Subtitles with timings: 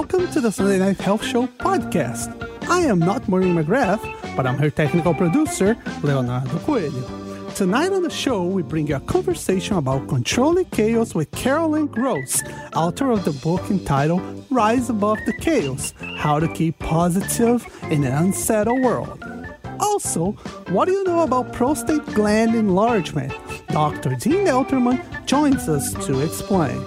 [0.00, 2.32] welcome to the Sunday Night Health Show podcast.
[2.70, 4.00] I am not Maureen McGrath,
[4.34, 7.50] but I'm her technical producer, Leonardo Coelho.
[7.50, 12.42] Tonight on the show, we bring you a conversation about controlling chaos with Carolyn Gross,
[12.74, 18.14] author of the book entitled Rise Above the Chaos How to Keep Positive in an
[18.14, 19.22] Unsettled World.
[19.80, 20.32] Also,
[20.70, 23.34] what do you know about prostate gland enlargement?
[23.68, 24.16] Dr.
[24.16, 26.82] Dean Elterman joins us to explain.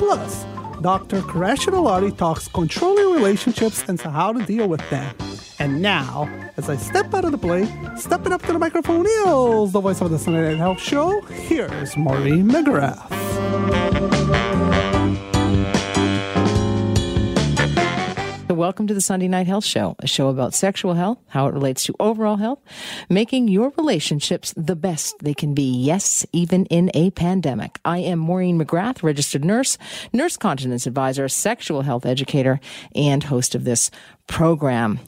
[0.00, 0.44] Plus,
[0.80, 1.20] Dr.
[1.22, 5.14] Koresh Adalari talks controlling relationships and how to deal with them.
[5.58, 9.72] And now, as I step out of the plane, stepping up to the microphone is
[9.72, 11.20] the voice of the Sunday Night Health Show.
[11.22, 13.10] Here's Maureen McGrath.
[18.58, 21.84] Welcome to the Sunday Night Health Show, a show about sexual health, how it relates
[21.84, 22.58] to overall health,
[23.08, 25.62] making your relationships the best they can be.
[25.62, 27.78] Yes, even in a pandemic.
[27.84, 29.78] I am Maureen McGrath, registered nurse,
[30.12, 32.58] nurse continence advisor, sexual health educator,
[32.96, 33.92] and host of this
[34.26, 34.98] program.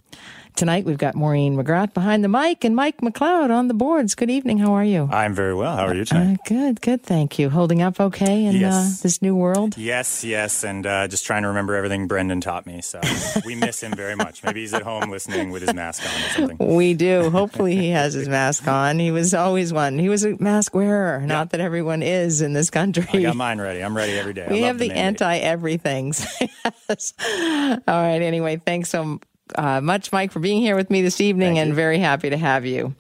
[0.57, 4.15] Tonight we've got Maureen McGrath behind the mic and Mike McLeod on the boards.
[4.15, 4.59] Good evening.
[4.59, 5.09] How are you?
[5.11, 5.77] I'm very well.
[5.77, 6.39] How are you tonight?
[6.41, 7.03] Uh, good, good.
[7.03, 7.51] Thank you.
[7.51, 9.01] Holding up okay in yes.
[9.01, 9.77] uh, this new world?
[9.77, 10.65] Yes, yes.
[10.65, 12.83] And uh, just trying to remember everything Brendan taught me.
[12.83, 13.01] So
[13.45, 14.43] we miss him very much.
[14.45, 16.77] Maybe he's at home listening with his mask on or something.
[16.77, 17.31] We do.
[17.31, 18.99] Hopefully he has his mask on.
[18.99, 19.99] He was always one.
[19.99, 21.21] He was a mask wearer.
[21.21, 21.27] Yeah.
[21.27, 23.07] Not that everyone is in this country.
[23.13, 23.81] I got mine ready.
[23.81, 24.47] I'm ready every day.
[24.51, 26.27] We have the, the anti everythings.
[26.89, 27.15] yes.
[27.21, 28.23] All right.
[28.23, 29.21] Anyway, thanks so
[29.55, 32.67] uh, much, Mike, for being here with me this evening, and very happy to have
[32.67, 32.95] you.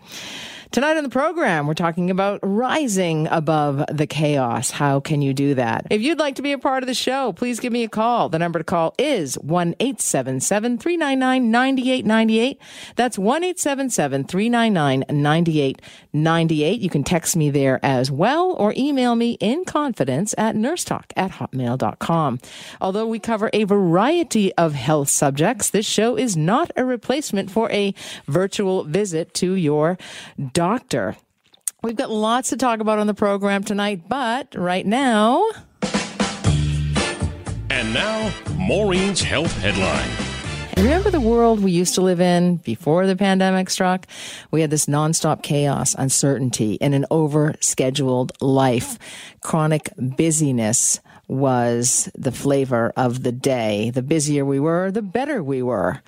[0.72, 4.70] Tonight on the program, we're talking about rising above the chaos.
[4.70, 5.88] How can you do that?
[5.90, 8.28] If you'd like to be a part of the show, please give me a call.
[8.28, 12.60] The number to call is 1 877 399 9898.
[12.94, 16.80] That's 1 877 399 9898.
[16.80, 21.32] You can text me there as well or email me in confidence at nursetalk at
[21.32, 22.38] hotmail.com.
[22.80, 27.68] Although we cover a variety of health subjects, this show is not a replacement for
[27.72, 27.92] a
[28.28, 29.98] virtual visit to your
[30.38, 31.16] doctor doctor.
[31.82, 35.42] We've got lots to talk about on the program tonight, but right now.
[37.70, 40.10] And now, Maureen's Health Headline.
[40.76, 44.06] Remember the world we used to live in before the pandemic struck?
[44.50, 48.98] We had this nonstop chaos, uncertainty, and an overscheduled life.
[49.40, 53.88] Chronic busyness was the flavor of the day.
[53.88, 56.02] The busier we were, the better we were.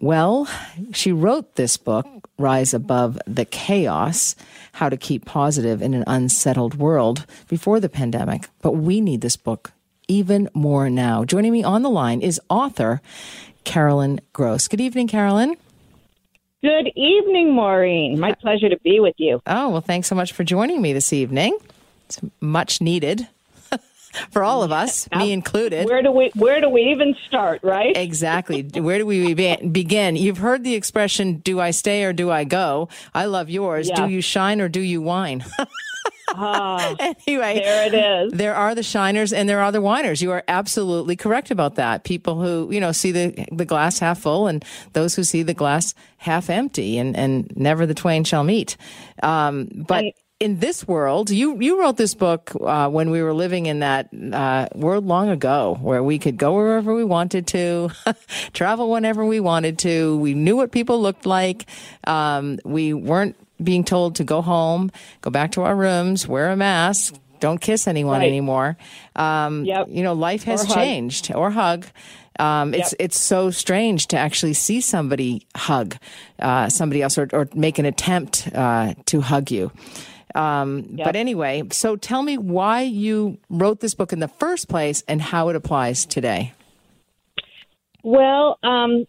[0.00, 0.48] Well,
[0.94, 2.06] she wrote this book,
[2.38, 4.34] Rise Above the Chaos
[4.72, 8.48] How to Keep Positive in an Unsettled World, before the pandemic.
[8.62, 9.72] But we need this book
[10.08, 11.24] even more now.
[11.26, 13.02] Joining me on the line is author
[13.64, 14.68] Carolyn Gross.
[14.68, 15.54] Good evening, Carolyn.
[16.62, 18.18] Good evening, Maureen.
[18.18, 19.42] My pleasure to be with you.
[19.46, 21.58] Oh, well, thanks so much for joining me this evening.
[22.06, 23.28] It's much needed
[24.30, 25.86] for all of us, now, me included.
[25.86, 27.96] Where do we where do we even start, right?
[27.96, 28.62] Exactly.
[28.74, 30.16] where do we begin?
[30.16, 33.88] You've heard the expression "Do I stay or do I go?" I love yours.
[33.88, 34.06] Yeah.
[34.06, 35.44] Do you shine or do you whine?
[36.32, 36.94] Ah,
[37.26, 38.32] anyway, there it is.
[38.32, 40.22] There are the shiners and there are the whiners.
[40.22, 42.04] You are absolutely correct about that.
[42.04, 45.54] People who, you know, see the the glass half full and those who see the
[45.54, 48.76] glass half empty and, and never the twain shall meet.
[49.22, 53.66] Um, but in this world, you you wrote this book uh, when we were living
[53.66, 57.90] in that uh, world long ago, where we could go wherever we wanted to,
[58.54, 60.16] travel whenever we wanted to.
[60.16, 61.66] We knew what people looked like.
[62.04, 64.90] Um, we weren't being told to go home,
[65.20, 68.26] go back to our rooms, wear a mask, don't kiss anyone right.
[68.28, 68.78] anymore.
[69.14, 69.88] Um, yep.
[69.90, 71.36] You know, life has or changed hug.
[71.36, 71.86] or hug.
[72.38, 72.96] Um, it's yep.
[73.00, 75.96] it's so strange to actually see somebody hug
[76.38, 79.70] uh, somebody else or, or, make an attempt uh, to hug you.
[80.34, 81.06] Um, yep.
[81.06, 85.20] But anyway, so tell me why you wrote this book in the first place and
[85.20, 86.54] how it applies today.
[88.02, 89.06] Well, um,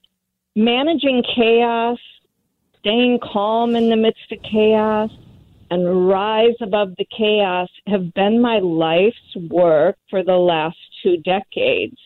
[0.56, 2.00] managing chaos,
[2.80, 5.12] staying calm in the midst of chaos,
[5.69, 9.16] and rise above the chaos have been my life's
[9.50, 11.98] work for the last two decades.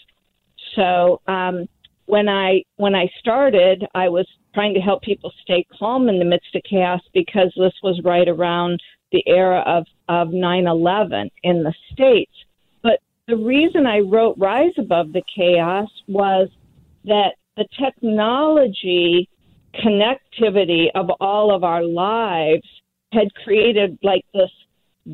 [0.75, 1.68] So um,
[2.06, 6.25] when I when I started, I was trying to help people stay calm in the
[6.25, 8.81] midst of chaos because this was right around
[9.15, 12.31] the era of, of 9-11 in the States.
[12.83, 16.50] But the reason I wrote Rise Above the Chaos was
[17.06, 19.29] that the technology
[19.73, 22.67] connectivity of all of our lives
[23.13, 24.51] had created like this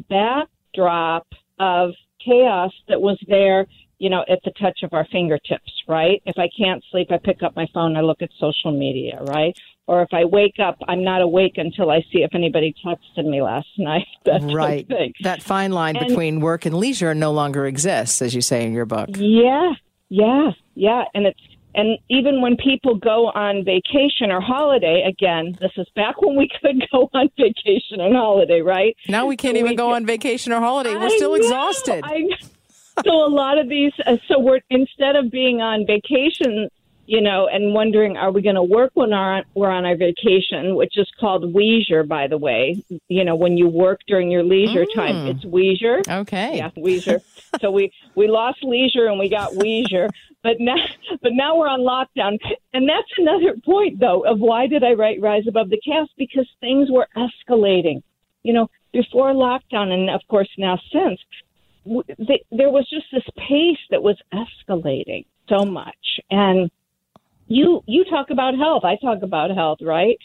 [0.09, 1.27] backdrop
[1.59, 1.91] of
[2.23, 3.67] chaos that was there,
[3.99, 6.21] you know, at the touch of our fingertips, right?
[6.25, 9.55] If I can't sleep, I pick up my phone, I look at social media, right?
[9.91, 13.41] Or if I wake up, I'm not awake until I see if anybody texted me
[13.41, 14.07] last night.
[14.23, 14.87] That right.
[15.23, 18.71] That fine line and, between work and leisure no longer exists, as you say in
[18.71, 19.09] your book.
[19.15, 19.73] Yeah,
[20.09, 21.39] Yeah, yeah, and it's
[21.73, 26.47] and even when people go on vacation or holiday, again, this is back when we
[26.61, 28.95] could go on vacation and holiday, right?
[29.09, 30.93] Now we can't So even we- go on vacation or holiday.
[30.95, 32.01] We're I still know, exhausted.
[32.05, 32.23] I,
[33.05, 36.69] so a lot of these, uh, so we're instead of being on vacation,
[37.11, 40.75] you know, and wondering are we going to work when our, we're on our vacation,
[40.75, 42.81] which is called leisure, by the way.
[43.09, 45.35] You know, when you work during your leisure time, mm.
[45.35, 46.01] it's leisure.
[46.07, 46.55] okay.
[46.55, 47.19] Yeah, leisure.
[47.59, 50.07] so we we lost leisure and we got leisure,
[50.41, 50.77] but now
[51.21, 52.37] but now we're on lockdown,
[52.73, 56.47] and that's another point though of why did I write Rise Above the Chaos because
[56.61, 58.03] things were escalating.
[58.43, 61.19] You know, before lockdown, and of course now since,
[61.83, 66.71] w- th- there was just this pace that was escalating so much, and
[67.51, 70.17] you you talk about health, I talk about health, right?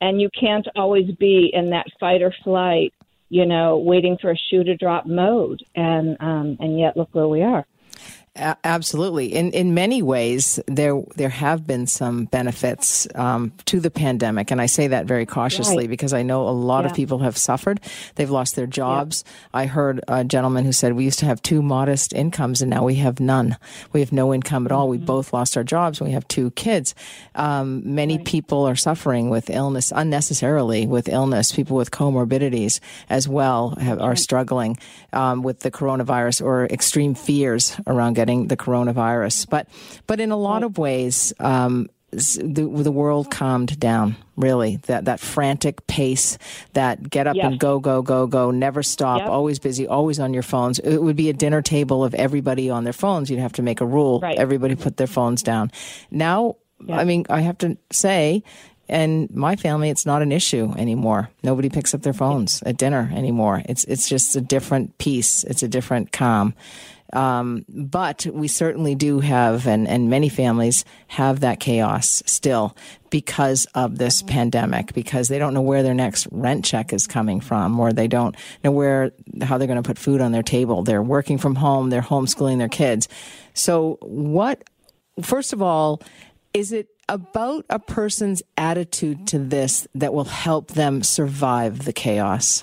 [0.00, 2.92] And you can't always be in that fight or flight
[3.30, 7.28] you know, waiting for a shoe to drop mode, and um, and yet look where
[7.28, 7.64] we are.
[8.36, 9.34] A- absolutely.
[9.34, 14.60] In in many ways, there there have been some benefits um, to the pandemic, and
[14.60, 15.90] I say that very cautiously Right.
[15.90, 17.80] because I know a lot of people have suffered.
[18.14, 19.24] They've lost their jobs.
[19.52, 22.84] I heard a gentleman who said we used to have two modest incomes, and now
[22.84, 23.56] we have none.
[23.92, 24.88] We have no income at all.
[24.88, 26.00] We both lost our jobs.
[26.00, 26.94] and We have two kids.
[27.34, 31.50] Um, many people are suffering with illness unnecessarily with illness.
[31.50, 32.78] People with comorbidities
[33.08, 34.78] as well have, are struggling
[35.12, 39.48] um, with the coronavirus or extreme fears around getting the coronavirus.
[39.48, 39.66] But
[40.06, 41.32] but in a lot of ways.
[41.40, 46.38] Um, the, the world calmed down really that that frantic pace
[46.72, 47.46] that get up Yes.
[47.46, 49.28] and go go go go never stop Yep.
[49.28, 52.82] always busy always on your phones it would be a dinner table of everybody on
[52.82, 54.36] their phones you'd have to make a rule Right.
[54.36, 55.70] everybody put their phones down
[56.10, 56.56] now
[56.90, 58.42] i mean i have to say
[58.88, 63.08] and my family it's not an issue anymore nobody picks up their phones at dinner
[63.14, 66.54] anymore it's it's just a different piece it's a different calm
[67.12, 72.76] um, but we certainly do have, and, and many families have that chaos still
[73.10, 77.40] because of this pandemic, because they don't know where their next rent check is coming
[77.40, 79.12] from, or they don't know where,
[79.42, 80.82] how they're going to put food on their table.
[80.82, 83.08] They're working from home, they're homeschooling their kids.
[83.54, 84.62] So, what,
[85.22, 86.02] first of all,
[86.54, 92.62] is it about a person's attitude to this that will help them survive the chaos?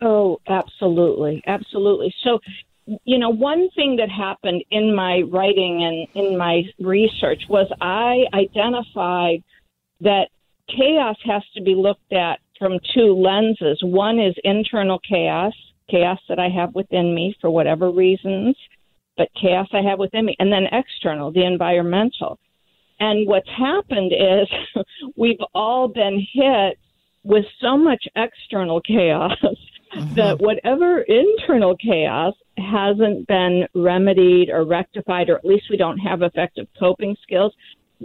[0.00, 2.14] Oh, absolutely, absolutely.
[2.22, 2.38] So,
[2.86, 5.84] you know, one thing that happened in my writing
[6.14, 9.42] and in my research was I identified
[10.00, 10.28] that
[10.68, 13.78] chaos has to be looked at from two lenses.
[13.82, 15.54] One is internal chaos,
[15.90, 18.56] chaos that I have within me for whatever reasons,
[19.16, 22.38] but chaos I have within me, and then external, the environmental.
[23.00, 24.84] And what's happened is
[25.16, 26.78] we've all been hit
[27.22, 29.32] with so much external chaos
[29.94, 30.44] that mm-hmm.
[30.44, 36.66] whatever internal chaos hasn't been remedied or rectified, or at least we don't have effective
[36.78, 37.52] coping skills,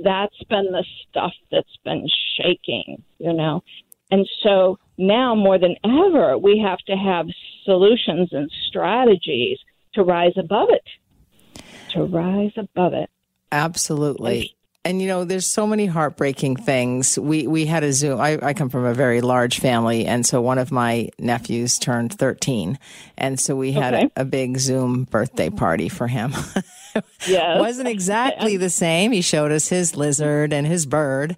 [0.04, 2.08] that's been the stuff that's been
[2.38, 3.64] shaking, you know.
[4.12, 7.28] And so now more than ever, we have to have
[7.64, 9.60] solutions and strategies
[9.94, 11.64] to rise above it.
[11.92, 13.10] To rise above it.
[13.52, 14.56] Absolutely.
[14.86, 17.20] And you know, there's so many heartbreaking things.
[17.20, 18.20] We we had a Zoom.
[18.22, 22.14] I, I come from a very large family, and so one of my nephews turned
[22.14, 22.80] 13,
[23.18, 24.10] and so we had Okay.
[24.16, 26.34] a, a big Zoom birthday party for him.
[27.28, 27.60] Yes.
[27.60, 29.12] wasn't exactly the same.
[29.12, 31.36] He showed us his lizard and his bird,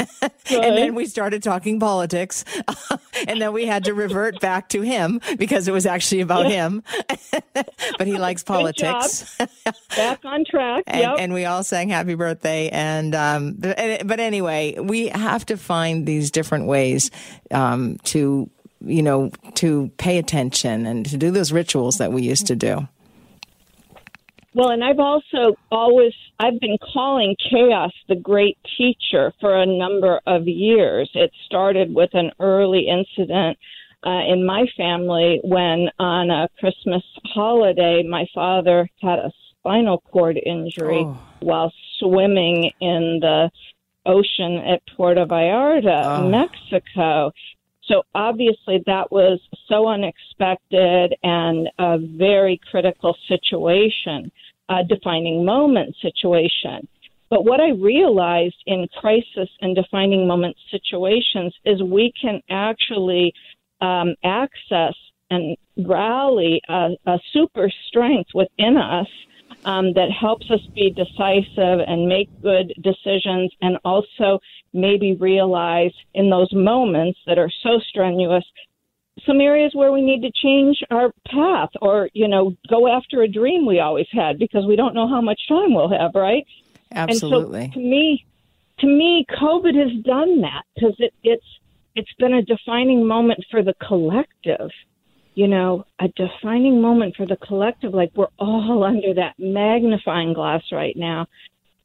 [0.22, 2.44] and then we started talking politics,
[3.28, 6.82] and then we had to revert back to him because it was actually about him.
[7.98, 9.36] but he likes politics.
[9.96, 10.84] Back on track.
[10.86, 11.16] and, yep.
[11.18, 16.06] and we all sang happy birthday and um but, but anyway we have to find
[16.06, 17.10] these different ways
[17.50, 18.50] um to
[18.80, 22.86] you know to pay attention and to do those rituals that we used to do
[24.54, 30.20] Well, and I've also always I've been calling chaos the great teacher for a number
[30.26, 31.10] of years.
[31.14, 33.58] It started with an early incident
[34.06, 40.38] uh, in my family when on a Christmas holiday my father had a spinal cord
[40.44, 41.18] injury Oh.
[41.40, 43.50] while swimming in the
[44.06, 46.28] ocean at Puerto Vallarta, Oh.
[46.28, 47.32] Mexico.
[47.88, 54.30] So obviously that was so unexpected and a very critical situation,
[54.68, 56.86] a defining moment situation.
[57.30, 63.32] But what I realized in crisis and defining moment situations is we can actually
[63.80, 64.94] um, access
[65.30, 69.06] and rally a, a super strength within us
[69.64, 74.40] um, that helps us be decisive and make good decisions, and also
[74.72, 78.44] maybe realize in those moments that are so strenuous
[79.26, 83.28] some areas where we need to change our path or, you know, go after a
[83.28, 86.46] dream we always had because we don't know how much time we'll have, right?
[86.92, 87.64] Absolutely.
[87.64, 88.24] And so to me,
[88.80, 91.44] to me, COVID has done that because it, it's
[91.94, 94.70] it's been a defining moment for the collective.
[95.38, 97.94] You know, a defining moment for the collective.
[97.94, 101.26] Like we're all under that magnifying glass right now,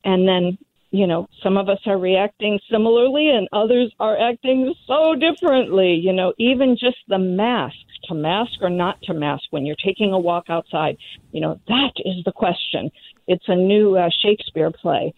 [0.03, 0.57] and then
[0.89, 5.93] you know, some of us are reacting similarly and others are acting so differently.
[5.93, 10.13] You know, even just the mask, to mask or not to mask when you're taking
[10.13, 10.97] a walk outside,
[11.31, 12.89] you know, that is the question.
[13.27, 15.13] It's a new uh, Shakespeare play.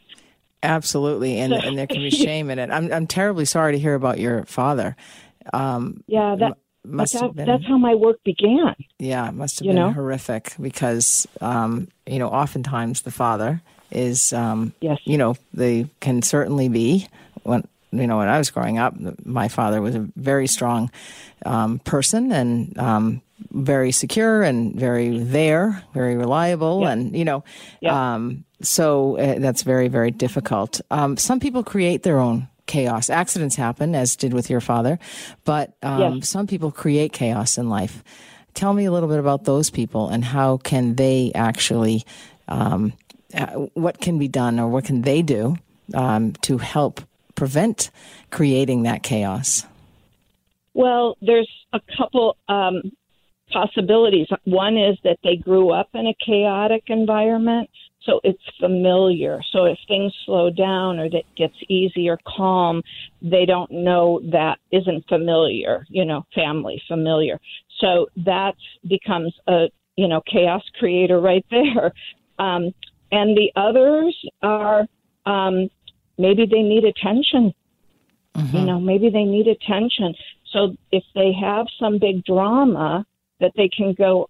[0.61, 2.69] Absolutely, and and there can be shame in it.
[2.69, 4.97] I'm I'm terribly sorry to hear about your father.
[5.53, 6.57] Um, yeah, that.
[6.85, 8.75] Must that, been, that's how my work began.
[8.99, 9.91] Yeah, it must have been know?
[9.91, 13.61] horrific because, um, you know, oftentimes the father
[13.91, 14.99] is, um, yes.
[15.05, 17.07] you know, they can certainly be.
[17.43, 20.91] When you know, when I was growing up, my father was a very strong
[21.45, 26.91] um, person and um, very secure and very there, very reliable, yeah.
[26.91, 27.43] and you know,
[27.81, 28.15] yeah.
[28.15, 30.81] um, so uh, that's very very difficult.
[30.91, 33.09] Um, some people create their own chaos.
[33.09, 34.99] Accidents happen, as did with your father,
[35.43, 36.29] but um, yes.
[36.29, 38.03] some people create chaos in life.
[38.53, 42.05] Tell me a little bit about those people and how can they actually,
[42.47, 42.93] um,
[43.33, 45.57] uh, what can be done or what can they do
[45.93, 47.01] um, to help
[47.35, 47.91] prevent
[48.31, 49.65] creating that chaos?
[50.73, 52.91] Well, there's a couple um,
[53.51, 54.27] possibilities.
[54.43, 57.69] One is that they grew up in a chaotic environment,
[58.05, 59.41] so it's familiar.
[59.51, 62.81] So if things slow down or that gets easy or calm,
[63.21, 67.39] they don't know that isn't familiar, you know, family familiar.
[67.79, 68.55] So that
[68.87, 71.91] becomes a, you know, chaos creator right there.
[72.37, 72.73] Um,
[73.11, 74.85] and the others are
[75.25, 75.69] um,
[76.17, 77.53] maybe they need attention.
[78.35, 78.57] Mm-hmm.
[78.57, 80.13] You know, maybe they need attention.
[80.51, 83.05] So if they have some big drama
[83.39, 84.29] that they can go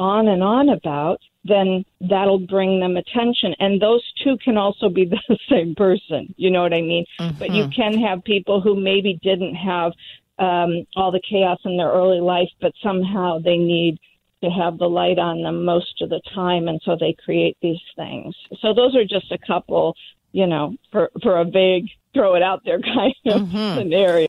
[0.00, 3.54] on and on about, then that'll bring them attention.
[3.58, 6.34] And those two can also be the same person.
[6.36, 7.04] You know what I mean?
[7.20, 7.38] Mm-hmm.
[7.38, 9.92] But you can have people who maybe didn't have
[10.38, 13.98] um, all the chaos in their early life, but somehow they need
[14.42, 17.80] to have the light on them most of the time, and so they create these
[17.96, 18.34] things.
[18.60, 19.94] So those are just a couple,
[20.32, 23.78] you know, for for a big throw it out there kind of mm-hmm.
[23.78, 24.26] scenario.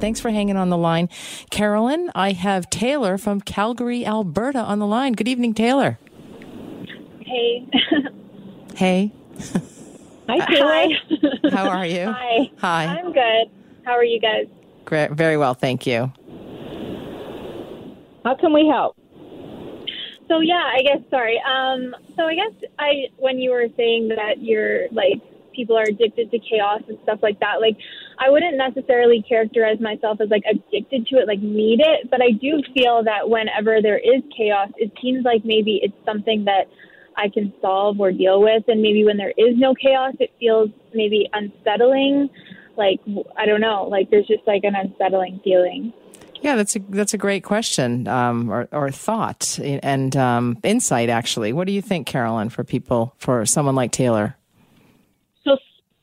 [0.00, 1.08] Thanks for hanging on the line.
[1.50, 5.14] Carolyn, I have Taylor from Calgary, Alberta on the line.
[5.14, 5.98] Good evening, Taylor.
[7.20, 7.66] Hey.
[8.74, 9.12] hey.
[10.28, 10.70] Hi, Taylor.
[10.72, 11.50] Hi.
[11.50, 12.06] How are you?
[12.06, 12.50] Hi.
[12.58, 12.84] Hi.
[12.86, 13.50] I'm good.
[13.84, 14.46] How are you guys?
[14.84, 15.12] Great.
[15.12, 16.12] Very well, thank you.
[18.24, 18.96] How can we help?
[20.28, 21.40] So yeah, I guess sorry.
[21.46, 25.20] Um, so I guess I when you were saying that you're like
[25.54, 27.60] people are addicted to chaos and stuff like that.
[27.60, 27.76] Like,
[28.18, 32.30] I wouldn't necessarily characterize myself as like addicted to it, like need it, but I
[32.30, 36.68] do feel that whenever there is chaos, it seems like maybe it's something that
[37.16, 38.64] I can solve or deal with.
[38.68, 42.30] And maybe when there is no chaos, it feels maybe unsettling.
[42.76, 43.00] Like,
[43.36, 45.92] I don't know, like there's just like an unsettling feeling.
[46.40, 51.08] Yeah, that's a that's a great question um, or, or thought and um, insight.
[51.08, 52.50] Actually, what do you think, Carolyn?
[52.50, 54.36] For people, for someone like Taylor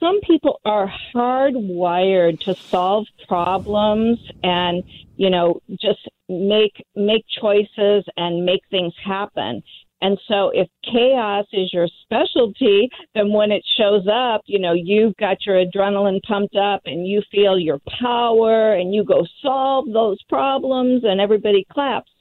[0.01, 4.84] some people are hardwired to solve problems and
[5.15, 9.63] you know just make make choices and make things happen.
[10.03, 15.15] And so if chaos is your specialty then when it shows up you know you've
[15.17, 20.22] got your adrenaline pumped up and you feel your power and you go solve those
[20.27, 22.12] problems and everybody claps.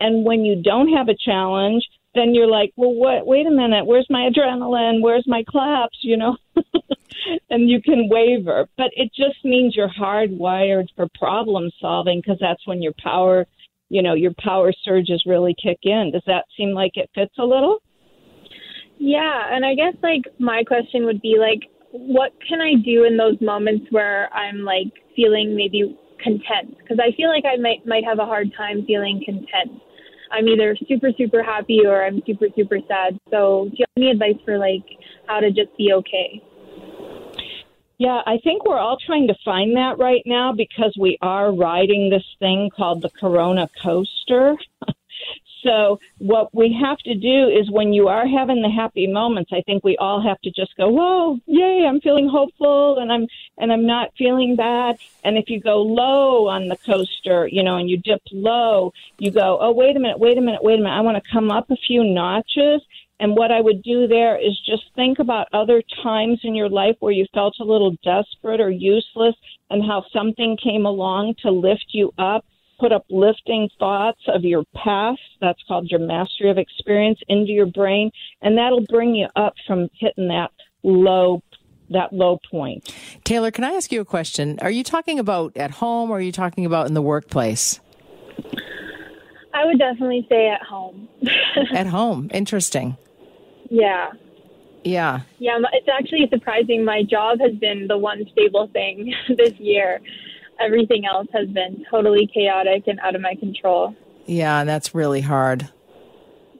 [0.00, 3.86] And when you don't have a challenge then you're like well what wait a minute
[3.86, 6.36] where's my adrenaline where's my claps you know
[7.50, 8.68] and you can waver.
[8.76, 13.46] But it just means you're hardwired for problem solving because that's when your power,
[13.88, 16.10] you know, your power surges really kick in.
[16.12, 17.78] Does that seem like it fits a little?
[18.98, 23.16] Yeah, and I guess like my question would be like, what can I do in
[23.16, 26.76] those moments where I'm like feeling maybe content?
[26.78, 29.80] Because I feel like I might might have a hard time feeling content.
[30.30, 33.18] I'm either super super happy or I'm super super sad.
[33.30, 34.84] So, do you have any advice for like
[35.26, 36.42] how to just be okay?
[37.98, 42.10] Yeah, I think we're all trying to find that right now because we are riding
[42.10, 44.56] this thing called the Corona coaster.
[45.62, 49.62] so, what we have to do is when you are having the happy moments, I
[49.62, 53.72] think we all have to just go, "Whoa, yay, I'm feeling hopeful and I'm and
[53.72, 57.90] I'm not feeling bad." And if you go low on the coaster, you know, and
[57.90, 60.96] you dip low, you go, "Oh, wait a minute, wait a minute, wait a minute.
[60.96, 62.82] I want to come up a few notches."
[63.20, 66.96] And what I would do there is just think about other times in your life
[67.00, 69.34] where you felt a little desperate or useless
[69.70, 72.44] and how something came along to lift you up
[72.78, 75.20] put uplifting thoughts of your past.
[75.40, 78.10] That's called your mastery of experience into your brain,
[78.42, 80.50] and that'll bring you up from hitting that
[80.82, 81.42] low
[81.90, 82.94] that low point.
[83.24, 84.58] Taylor, can I ask you a question?
[84.60, 87.80] Are you talking about at home or are you talking about in the workplace?
[89.54, 91.08] I would definitely say at home.
[91.74, 92.28] at home.
[92.32, 92.96] Interesting.
[93.70, 94.10] Yeah.
[94.84, 95.20] Yeah.
[95.38, 96.84] Yeah, it's actually surprising.
[96.84, 100.00] My job has been the one stable thing this year.
[100.60, 103.94] Everything else has been totally chaotic and out of my control.
[104.26, 105.68] Yeah, that's really hard.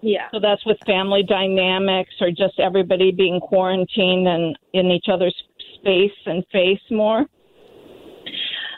[0.00, 0.28] Yeah.
[0.30, 5.34] So that's with family dynamics or just everybody being quarantined and in each other's
[5.80, 7.26] space and face more?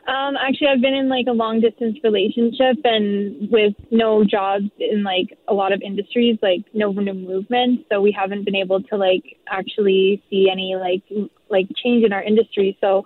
[0.09, 5.05] Um, actually, I've been in like a long distance relationship and with no jobs in
[5.05, 7.87] like a lot of industries, like no new movement.
[7.91, 11.03] So we haven't been able to like actually see any like
[11.49, 12.77] like change in our industry.
[12.81, 13.05] So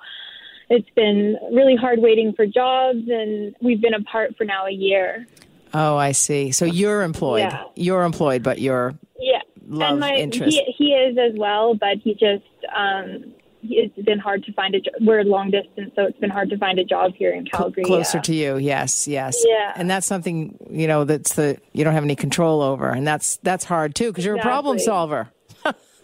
[0.75, 5.27] it's been really hard waiting for jobs, and we've been apart for now a year.
[5.73, 6.53] Oh, I see.
[6.53, 7.41] So you're employed.
[7.41, 7.65] Yeah.
[7.75, 9.41] You're employed, but you're yeah.
[9.67, 10.57] love and my, interest.
[10.57, 14.81] He, he is as well, but he just um, it's been hard to find a
[14.81, 14.95] job.
[15.01, 17.85] We're long distance, so it's been hard to find a job here in Calgary.
[17.85, 18.23] closer yeah.
[18.23, 18.57] to you.
[18.59, 19.37] Yes, yes.
[19.47, 19.73] Yeah.
[19.77, 23.39] And that's something you know that's the you don't have any control over, and that's
[23.39, 25.31] that's hard too because you're a problem solver.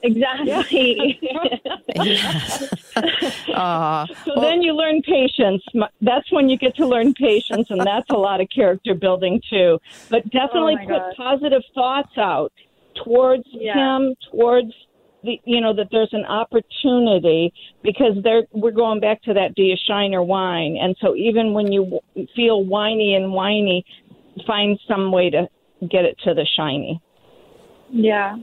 [0.02, 1.20] Exactly.
[3.54, 5.62] Uh, So then you learn patience.
[6.00, 9.78] That's when you get to learn patience, and that's a lot of character building too.
[10.08, 11.16] But definitely Oh put gosh.
[11.16, 12.52] positive thoughts out
[13.04, 13.74] towards Yeah.
[13.98, 14.72] him, towards
[15.22, 17.52] the you know that there's an opportunity
[17.82, 21.52] because there we're going back to that do you shine or whine, and so even
[21.52, 22.00] when you
[22.36, 23.84] feel whiny and whiny,
[24.46, 25.46] find some way to
[25.90, 27.00] get it to the shiny.
[27.90, 28.36] yeah,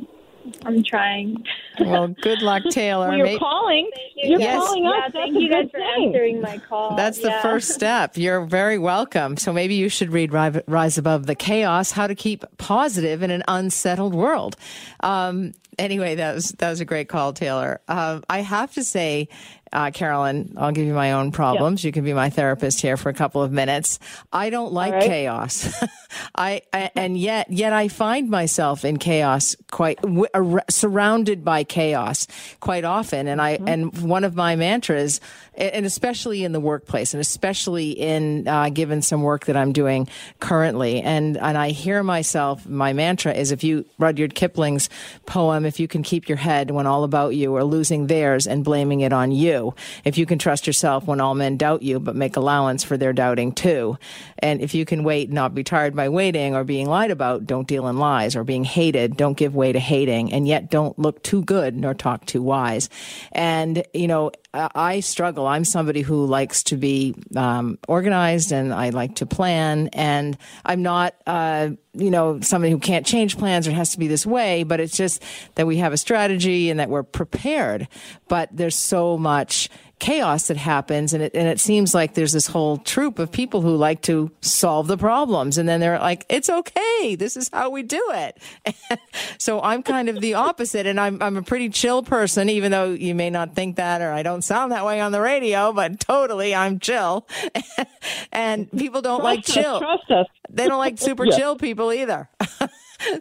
[0.66, 1.44] I'm trying.
[1.80, 3.10] well, good luck, Taylor.
[3.10, 3.90] Well, you're May- calling.
[4.16, 4.58] You're Yes.
[4.66, 4.94] calling us.
[5.02, 6.08] That's thank a you guys for thing.
[6.08, 6.96] answering my call.
[6.96, 7.42] That's the Yeah.
[7.42, 8.18] first step.
[8.18, 9.38] You're very welcome.
[9.38, 13.44] So maybe you should read Rise Above the Chaos: How to Keep Positive in an
[13.48, 14.56] Unsettled World.
[15.02, 17.80] Um, anyway, that was that was a great call, Taylor.
[17.88, 19.30] Um, I have to say.
[19.72, 21.84] Uh, Carolyn, I'll give you my own problems.
[21.84, 24.00] You can be my therapist here for a couple of minutes.
[24.32, 25.04] I don't like right.
[25.04, 25.84] chaos.
[26.36, 31.64] I, I and yet yet I find myself in chaos quite w- ar- surrounded by
[31.64, 32.28] chaos
[32.60, 35.20] quite often and I and one of my mantras
[35.56, 40.08] and especially in the workplace and especially in uh, given some work that I'm doing
[40.40, 44.90] currently and and I hear myself my mantra is if you Rudyard Kipling's
[45.26, 48.64] poem if you can keep your head when all about you are losing theirs and
[48.64, 49.57] blaming it on you
[50.04, 53.14] if you can trust yourself when all men doubt you but make allowance for their
[53.14, 53.98] doubting too.
[54.40, 57.68] And if you can wait not be tired by waiting or being lied about don't
[57.68, 59.18] deal in lies or being hated.
[59.18, 60.34] Don't give way to hating.
[60.34, 62.90] And yet don't look too good nor talk too wise.
[63.32, 65.46] And you know I struggle.
[65.46, 69.90] I'm somebody who likes to be um, organized and I like to plan.
[69.94, 74.08] And I'm not, uh, you know, somebody who can't change plans or has to be
[74.08, 75.24] this way, but it's just
[75.56, 77.88] that we have a strategy and that we're prepared.
[78.28, 82.46] But there's so much chaos that happens and it, and it seems like there's this
[82.48, 86.50] whole troop of people who like to solve the problems and then they're like it's
[86.50, 87.16] okay.
[87.16, 88.38] This is how we do it.
[89.40, 92.92] So i'm kind of the opposite and i'm i'm a pretty chill person even though
[92.92, 96.00] you may not think that or i don't sound that way on the radio but
[96.00, 97.28] totally i'm chill.
[98.32, 99.80] And people don't like Trust us, chill.
[99.80, 100.28] Trust us.
[100.50, 102.30] they don't like super chill people either.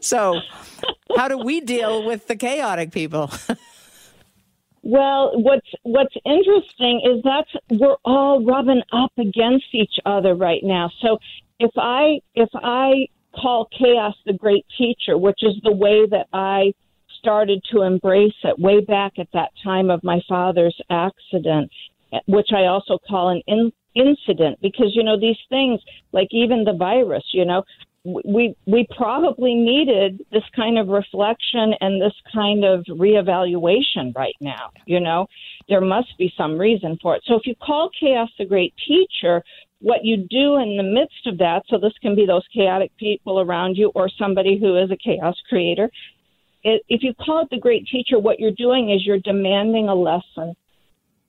[0.01, 0.41] So
[1.17, 3.31] how do we deal with the chaotic people
[4.89, 10.93] Well, what's what's interesting is that's we're all rubbing up against each other right now.
[11.03, 11.19] So
[11.59, 16.73] if I if I call chaos the great teacher, which is the way that I
[17.19, 21.69] started to embrace it way back at that time of my father's accident,
[22.29, 25.81] which I also call an in, incident because you know these things
[26.13, 27.65] like even the virus, you know,
[28.07, 34.71] we we probably needed this kind of reflection and this kind of reevaluation right now.
[34.87, 35.27] You know,
[35.69, 37.23] there must be some reason for it.
[37.27, 39.43] So if you call chaos the great teacher,
[39.81, 43.41] what you do in the midst of that, so this can be those chaotic people
[43.41, 45.91] around you or somebody who is a chaos creator.
[46.63, 50.57] If you call it the great teacher, what you're doing is you're demanding a lesson.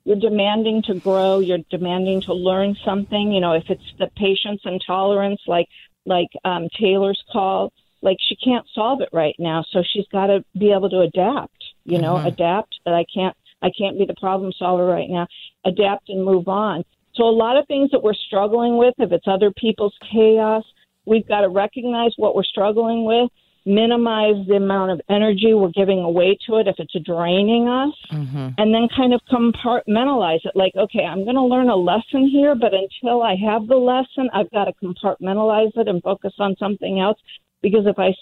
[0.03, 1.39] You're demanding to grow.
[1.39, 3.31] You're demanding to learn something.
[3.31, 5.67] You know, if it's the patience and tolerance, like
[6.07, 10.43] like um, Taylor's call, like she can't solve it right now, so she's got to
[10.57, 11.63] be able to adapt.
[11.83, 12.79] You know, adapt.
[12.85, 13.35] That I can't.
[13.61, 15.27] I can't be the problem solver right now.
[15.65, 16.83] Adapt and move on.
[17.15, 20.63] So a lot of things that we're struggling with, if it's other people's chaos,
[21.05, 23.31] we've got to recognize what we're struggling with,
[23.67, 28.49] minimize the amount of energy we're giving away to it if it's draining us, Mm-hmm.
[28.57, 30.55] and then kind of compartmentalize it.
[30.55, 34.29] Like, okay, I'm going to learn a lesson here, but until I have the lesson,
[34.33, 37.19] I've got to compartmentalize it and focus on something else.
[37.61, 38.13] Because if I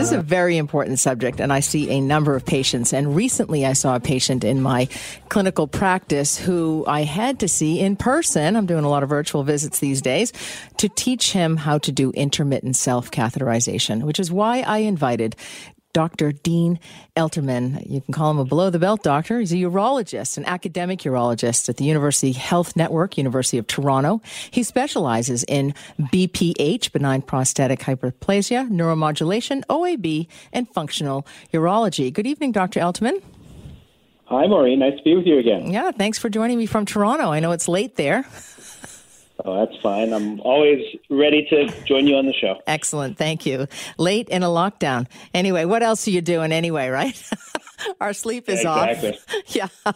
[0.00, 2.94] This is a very important subject, and I see a number of patients.
[2.94, 4.88] And recently, I saw a patient in my
[5.28, 8.56] clinical practice who I had to see in person.
[8.56, 10.32] I'm doing a lot of virtual visits these days
[10.78, 15.36] to teach him how to do intermittent self catheterization, which is why I invited
[15.92, 16.32] Dr.
[16.32, 16.78] Dean
[17.16, 17.88] Elterman.
[17.88, 19.40] You can call him a below the belt doctor.
[19.40, 24.20] He's a urologist, an academic urologist at the University Health Network, University of Toronto.
[24.50, 32.12] He specializes in BPH, benign prostatic hyperplasia, neuromodulation, OAB, and functional urology.
[32.12, 32.80] Good evening, Dr.
[32.80, 33.22] Elterman.
[34.26, 34.78] Hi, Maureen.
[34.78, 35.72] Nice to be with you again.
[35.72, 37.32] Yeah, thanks for joining me from Toronto.
[37.32, 38.24] I know it's late there.
[39.44, 40.12] Oh, that's fine.
[40.12, 42.60] I'm always ready to join you on the show.
[42.66, 43.16] Excellent.
[43.18, 43.66] Thank you.
[43.98, 45.06] Late in a lockdown.
[45.34, 47.20] Anyway, what else are you doing anyway, right?
[48.00, 49.10] Our sleep is Exactly.
[49.14, 49.44] off.
[49.86, 49.92] yeah.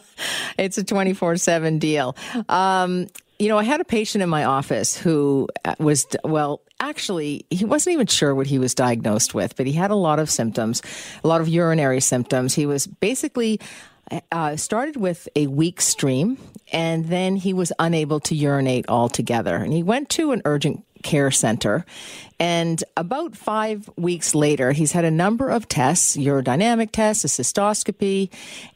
[0.57, 2.15] It's a 24 7 deal.
[2.49, 7.45] Um, you know, I had a patient in my office who uh, was, well, actually,
[7.49, 10.29] he wasn't even sure what he was diagnosed with, but he had a lot of
[10.29, 10.81] symptoms,
[11.23, 12.55] a lot of urinary symptoms.
[12.55, 13.59] He was basically
[14.31, 16.37] uh, started with a weak stream,
[16.71, 19.55] and then he was unable to urinate altogether.
[19.55, 21.85] And he went to an urgent care center.
[22.39, 28.29] And about five weeks later, he's had a number of tests, urodynamic tests, a cystoscopy,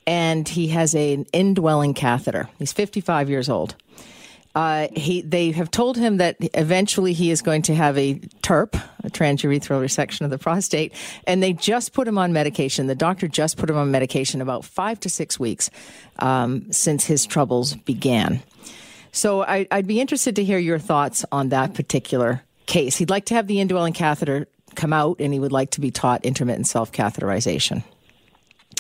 [0.05, 2.47] and he has an indwelling catheter.
[2.59, 3.75] He's 55 years old.
[4.60, 8.76] Uh, he, they have told him that eventually he is going to have a TURP,
[9.06, 10.91] a transurethral resection of the prostate,
[11.26, 12.88] and they just put him on medication.
[12.88, 15.69] The doctor just put him on medication about five to six weeks
[16.17, 18.43] um, since his troubles began.
[19.13, 22.98] So I, I'd be interested to hear your thoughts on that particular case.
[22.98, 24.45] He'd like to have the indwelling catheter
[24.76, 27.82] come out, and he would like to be taught intermittent self catheterization.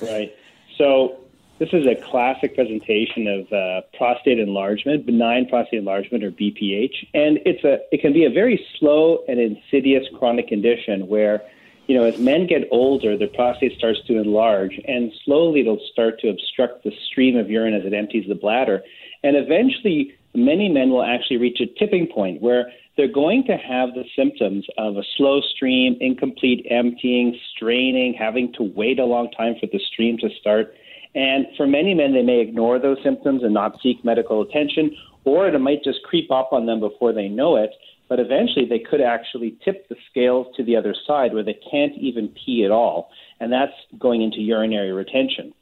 [0.01, 0.35] Right.
[0.77, 1.21] So
[1.59, 7.39] this is a classic presentation of uh, prostate enlargement, benign prostate enlargement, or BPH, and
[7.45, 11.41] it's a it can be a very slow and insidious chronic condition where.
[11.87, 16.19] You know, as men get older, their prostate starts to enlarge, and slowly it'll start
[16.19, 18.83] to obstruct the stream of urine as it empties the bladder.
[19.23, 23.93] And eventually, many men will actually reach a tipping point where they're going to have
[23.93, 29.55] the symptoms of a slow stream, incomplete emptying, straining, having to wait a long time
[29.59, 30.75] for the stream to start.
[31.15, 35.47] And for many men, they may ignore those symptoms and not seek medical attention, or
[35.47, 37.71] it might just creep up on them before they know it.
[38.07, 41.93] But eventually, they could actually tip the scales to the other side where they can't
[41.95, 43.11] even pee at all.
[43.39, 45.53] And that's going into urinary retention.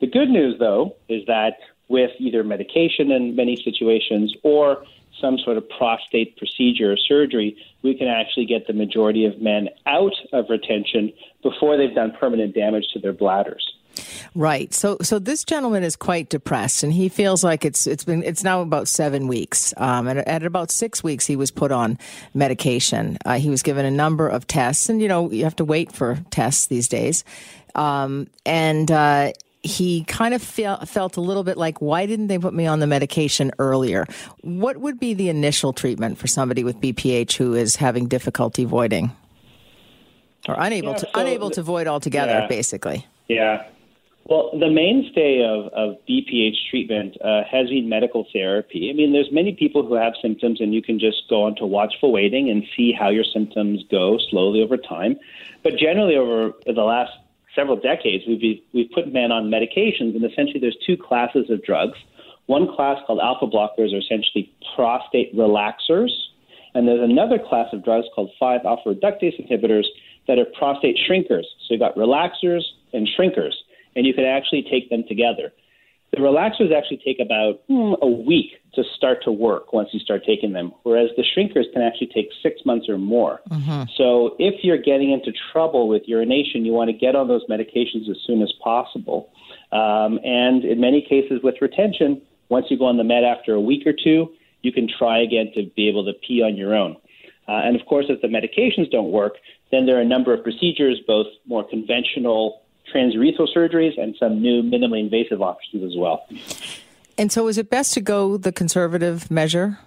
[0.00, 1.54] The good news, though, is that
[1.88, 4.84] with either medication in many situations or
[5.20, 9.68] some sort of prostate procedure or surgery, we can actually get the majority of men
[9.86, 13.75] out of retention before they've done permanent damage to their bladders.
[14.34, 14.72] Right.
[14.72, 18.44] So, so this gentleman is quite depressed, and he feels like it's it's been it's
[18.44, 19.72] now about seven weeks.
[19.76, 21.98] Um, and at about six weeks, he was put on
[22.34, 23.18] medication.
[23.24, 25.92] Uh, he was given a number of tests, and you know you have to wait
[25.92, 27.24] for tests these days.
[27.74, 29.32] Um, and uh,
[29.66, 32.80] he kind of feel, felt a little bit like, why didn't they put me on
[32.80, 34.06] the medication earlier?
[34.42, 39.12] What would be the initial treatment for somebody with BPH who is having difficulty voiding
[40.48, 42.46] or unable Yeah, to so unable to void altogether, yeah.
[42.46, 43.06] basically?
[43.28, 43.66] Yeah.
[44.28, 48.90] Well, the mainstay of, of BPH treatment uh, has been medical therapy.
[48.90, 51.66] I mean, there's many people who have symptoms, and you can just go on to
[51.66, 55.16] watchful waiting and see how your symptoms go slowly over time.
[55.62, 57.12] But generally, over the last
[57.54, 61.98] several decades, we've we've put men on medications, and essentially, there's two classes of drugs.
[62.46, 66.10] One class called alpha blockers are essentially prostate relaxers,
[66.74, 69.84] and there's another class of drugs called 5-alpha reductase inhibitors
[70.26, 71.46] that are prostate shrinkers.
[71.62, 72.62] So you've got relaxers
[72.92, 73.54] and shrinkers,
[73.96, 75.52] and you can actually take them together.
[76.12, 80.22] the relaxers actually take about hmm, a week to start to work once you start
[80.24, 83.40] taking them, whereas the shrinkers can actually take six months or more.
[83.50, 83.82] Mm-hmm.
[83.96, 88.08] So if you're getting into trouble with urination, you want to get on those medications
[88.08, 89.30] as soon as possible.
[89.72, 93.60] Um, and in many cases with retention, once you go on the med after a
[93.60, 94.28] week or two,
[94.62, 96.96] you can try again to be able to pee on your own.
[97.48, 99.34] Uh, and of course, if the medications don't work,
[99.70, 102.62] then there are a number of procedures, both more conventional
[102.94, 106.26] transurethral surgeries and some new minimally invasive options as well.
[107.18, 109.78] And so, is it best to go the conservative measure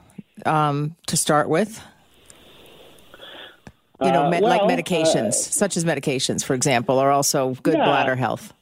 [0.46, 1.82] um, to start with?
[4.02, 7.76] You know, uh, well, like medications, uh, such as medications, for example, are also good
[7.76, 7.84] yeah.
[7.84, 8.54] bladder health.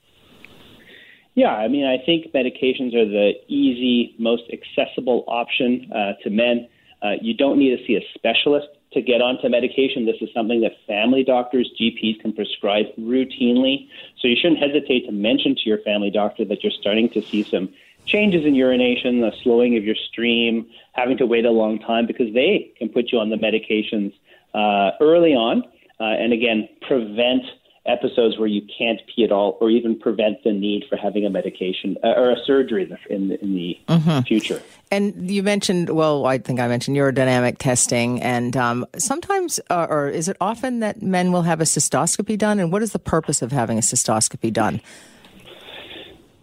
[1.36, 6.68] Yeah, I mean, I think medications are the easy, most accessible option uh, to men.
[7.04, 10.06] Uh, you don't need to see a specialist to get onto medication.
[10.06, 13.88] This is something that family doctors, GPs can prescribe routinely.
[14.20, 17.44] So you shouldn't hesitate to mention to your family doctor that you're starting to see
[17.44, 17.70] some
[18.06, 22.34] changes in urination, the slowing of your stream, having to wait a long time because
[22.34, 24.14] they can put you on the medications
[24.54, 25.64] uh, early on.
[26.00, 27.44] Uh, and again, prevent
[27.88, 31.30] episodes where you can't pee at all, or even prevent the need for having a
[31.30, 34.22] medication uh, or a surgery in the, in the mm-hmm.
[34.22, 34.62] future.
[34.92, 40.10] And you mentioned, well, I think I mentioned urodynamic testing, and um, sometimes, uh, or
[40.10, 42.60] is it often that men will have a cystoscopy done?
[42.60, 44.82] And what is the purpose of having a cystoscopy done?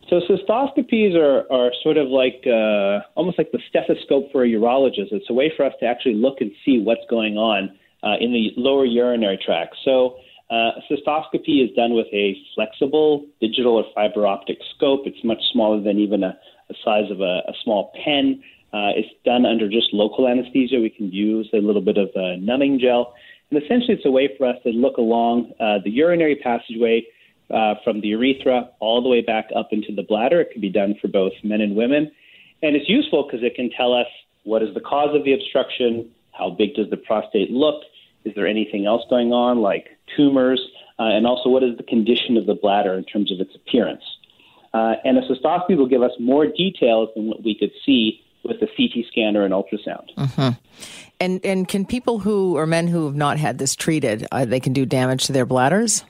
[0.09, 5.12] So cystoscopies are, are sort of like uh, almost like the stethoscope for a urologist.
[5.12, 8.33] It's a way for us to actually look and see what's going on uh, in
[8.33, 9.76] the lower urinary tract.
[9.85, 10.16] So
[10.50, 15.02] uh, cystoscopy is done with a flexible digital or fiber optic scope.
[15.07, 16.38] It's much smaller than even a,
[16.70, 18.42] a size of a, a small pen.
[18.72, 20.80] Uh, it's done under just local anesthesia.
[20.80, 23.14] We can use a little bit of a numbing gel.
[23.50, 27.07] And essentially, it's a way for us to look along uh, the urinary passageway
[27.50, 30.40] uh, from the urethra all the way back up into the bladder.
[30.40, 32.11] It can be done for both men and women.
[32.62, 34.07] And it's useful because it can tell us
[34.44, 37.83] what is the cause of the obstruction, how big does the prostate look,
[38.24, 40.60] is there anything else going on, like tumors,
[40.98, 44.02] uh, and also what is the condition of the bladder in terms of its appearance.
[44.72, 48.56] Uh, and a cystoscopy will give us more details than what we could see with
[48.60, 50.12] a CT scan or an ultrasound.
[50.16, 50.50] Mm-hmm.
[51.20, 54.60] And and can people who or men who have not had this treated, uh, they
[54.60, 56.04] can do damage to their bladders?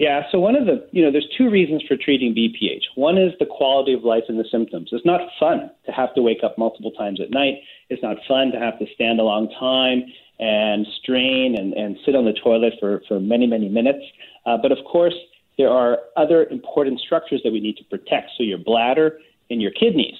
[0.00, 2.84] Yeah, so one of the, you know, there's two reasons for treating BPH.
[2.94, 4.88] One is the quality of life and the symptoms.
[4.92, 7.56] It's not fun to have to wake up multiple times at night.
[7.90, 10.04] It's not fun to have to stand a long time
[10.40, 14.02] and strain and, and sit on the toilet for, for many, many minutes.
[14.46, 15.14] Uh, but of course,
[15.58, 18.30] there are other important structures that we need to protect.
[18.38, 19.18] So your bladder
[19.50, 20.16] and your kidneys.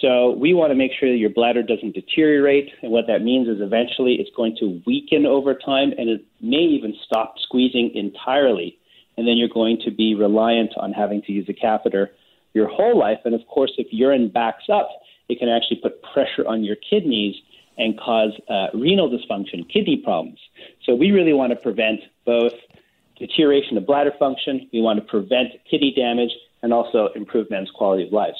[0.00, 2.70] So we want to make sure that your bladder doesn't deteriorate.
[2.82, 6.56] And what that means is eventually it's going to weaken over time and it may
[6.56, 8.78] even stop squeezing entirely.
[9.18, 12.10] And then you're going to be reliant on having to use a catheter
[12.54, 13.18] your whole life.
[13.26, 14.88] And of course, if urine backs up,
[15.28, 17.34] it can actually put pressure on your kidneys
[17.78, 20.38] and cause uh, renal dysfunction, kidney problems.
[20.84, 22.52] So we really want to prevent both
[23.18, 26.30] deterioration of bladder function, we want to prevent kidney damage,
[26.62, 28.34] and also improve men's quality of life.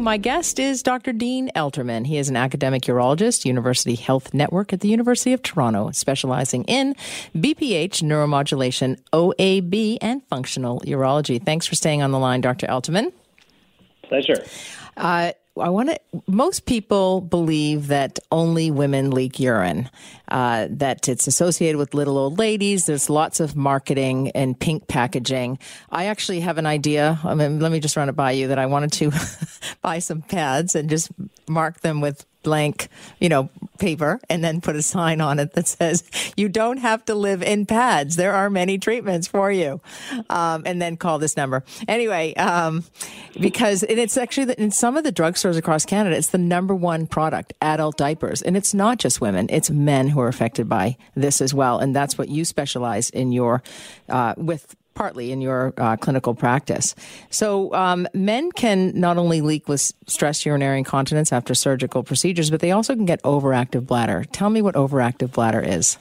[0.00, 1.12] My guest is Dr.
[1.12, 2.06] Dean Elterman.
[2.06, 6.94] He is an academic urologist, University Health Network at the University of Toronto, specializing in
[7.36, 11.42] BPH, neuromodulation, OAB, and functional urology.
[11.42, 12.66] Thanks for staying on the line, Dr.
[12.66, 13.12] Elterman.
[14.02, 14.42] Pleasure.
[14.96, 15.98] Uh, I want to.
[16.26, 19.90] Most people believe that only women leak urine,
[20.28, 22.86] uh, that it's associated with little old ladies.
[22.86, 25.58] There's lots of marketing and pink packaging.
[25.90, 27.18] I actually have an idea.
[27.24, 29.12] I mean, let me just run it by you that I wanted to
[29.82, 31.10] buy some pads and just
[31.48, 35.66] mark them with blank, you know, paper and then put a sign on it that
[35.66, 36.04] says,
[36.36, 38.16] you don't have to live in pads.
[38.16, 39.80] There are many treatments for you.
[40.28, 41.64] Um, and then call this number.
[41.88, 42.84] Anyway, um,
[43.40, 46.74] because and it's actually the, in some of the drugstores across Canada, it's the number
[46.74, 48.42] one product, adult diapers.
[48.42, 51.78] And it's not just women, it's men who are affected by this as well.
[51.78, 53.62] And that's what you specialize in your,
[54.08, 56.94] uh, with partly in your uh, clinical practice.
[57.30, 62.60] So, um, men can not only leak with stress urinary incontinence after surgical procedures, but
[62.60, 64.24] they also can get overactive bladder.
[64.32, 65.98] Tell me what overactive bladder is.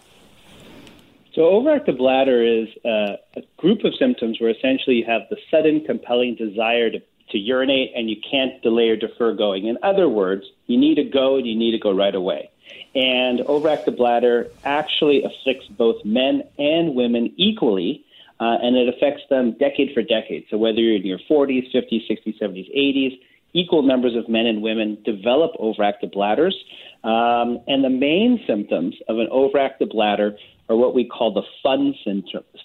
[1.34, 5.86] So, overactive bladder is uh, a group of symptoms where essentially you have the sudden,
[5.86, 7.00] compelling desire to,
[7.30, 9.68] to urinate and you can't delay or defer going.
[9.68, 12.50] In other words, you need to go and you need to go right away.
[12.96, 18.04] And overactive bladder actually afflicts both men and women equally
[18.40, 20.46] uh, and it affects them decade for decade.
[20.50, 23.20] So whether you're in your 40s, 50s, 60s, 70s, 80s,
[23.54, 26.56] equal numbers of men and women develop overactive bladders.
[27.04, 30.38] Um, and the main symptoms of an overactive bladder
[30.70, 31.96] are what we call the fun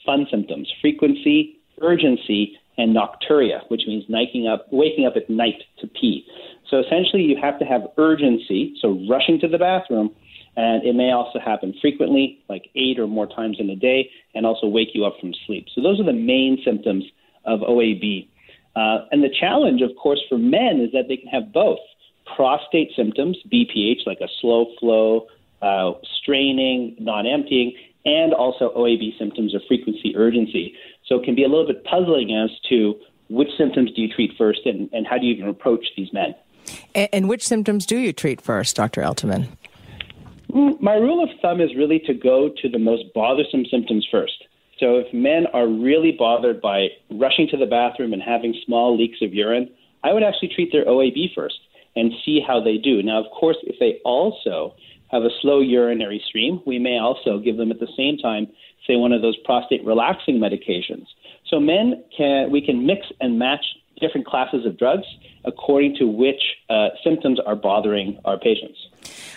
[0.04, 4.04] fun symptoms frequency, urgency and nocturia, which means
[4.48, 6.26] up, waking up at night to pee.
[6.68, 10.10] So essentially, you have to have urgency, so rushing to the bathroom,
[10.56, 14.46] and it may also happen frequently, like eight or more times in a day, and
[14.46, 15.66] also wake you up from sleep.
[15.74, 17.04] So those are the main symptoms
[17.44, 18.28] of OAB.
[18.76, 21.78] Uh, and the challenge, of course, for men is that they can have both
[22.36, 25.26] prostate symptoms, BPH, like a slow flow,
[25.62, 30.74] uh, straining, non emptying, and also OAB symptoms of frequency urgency.
[31.06, 32.94] So it can be a little bit puzzling as to
[33.28, 36.34] which symptoms do you treat first and, and how do you even approach these men.
[36.94, 39.02] And, and which symptoms do you treat first, Dr.
[39.02, 39.48] Elterman?
[40.54, 44.44] Mm, my rule of thumb is really to go to the most bothersome symptoms first.
[44.78, 49.18] So if men are really bothered by rushing to the bathroom and having small leaks
[49.20, 49.68] of urine,
[50.04, 51.58] I would actually treat their OAB first
[51.96, 53.02] and see how they do.
[53.02, 54.74] Now, of course, if they also
[55.10, 58.46] have a slow urinary stream, we may also give them at the same time,
[58.86, 61.06] say, one of those prostate relaxing medications.
[61.48, 63.64] So men can we can mix and match
[64.00, 65.06] different classes of drugs
[65.44, 68.78] according to which uh, symptoms are bothering our patients.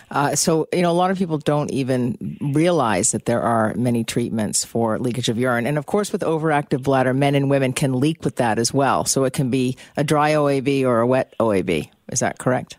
[0.09, 4.03] Uh, so, you know, a lot of people don't even realize that there are many
[4.03, 5.67] treatments for leakage of urine.
[5.67, 9.05] And of course, with overactive bladder, men and women can leak with that as well.
[9.05, 11.89] So it can be a dry OAB or a wet OAB.
[12.09, 12.77] Is that correct?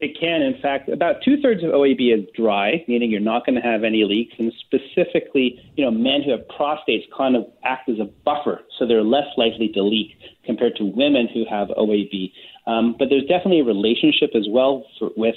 [0.00, 0.40] It can.
[0.40, 3.84] In fact, about two thirds of OAB is dry, meaning you're not going to have
[3.84, 4.32] any leaks.
[4.38, 8.86] And specifically, you know, men who have prostates kind of act as a buffer, so
[8.86, 12.32] they're less likely to leak compared to women who have OAB.
[12.66, 15.36] Um, but there's definitely a relationship as well for, with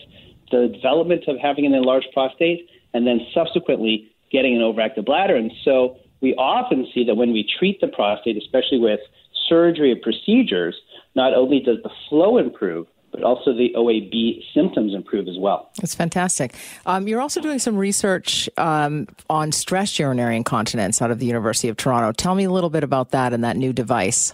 [0.62, 5.36] the development of having an enlarged prostate and then subsequently getting an overactive bladder.
[5.36, 9.00] And so we often see that when we treat the prostate, especially with
[9.48, 10.76] surgery or procedures,
[11.16, 15.70] not only does the flow improve, but also the OAB symptoms improve as well.
[15.80, 16.56] That's fantastic.
[16.88, 21.70] Um, you're also doing some research um, on stress urinary incontinence out of the University
[21.70, 22.12] of Toronto.
[22.12, 24.34] Tell me a little bit about that and that new device.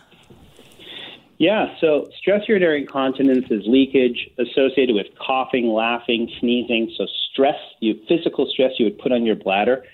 [1.39, 6.93] Yeah, so stress urinary incontinence is leakage associated with coughing, laughing, sneezing.
[6.97, 9.85] So stress, you physical stress you would put on your bladder,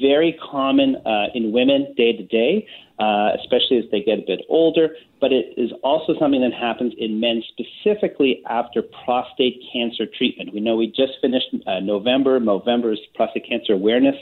[0.00, 2.66] very common uh, in women day to day,
[2.98, 4.96] uh, especially as they get a bit older.
[5.20, 10.54] But it is also something that happens in men specifically after prostate cancer treatment.
[10.54, 12.40] We know we just finished uh, November.
[12.40, 14.16] November is prostate cancer awareness,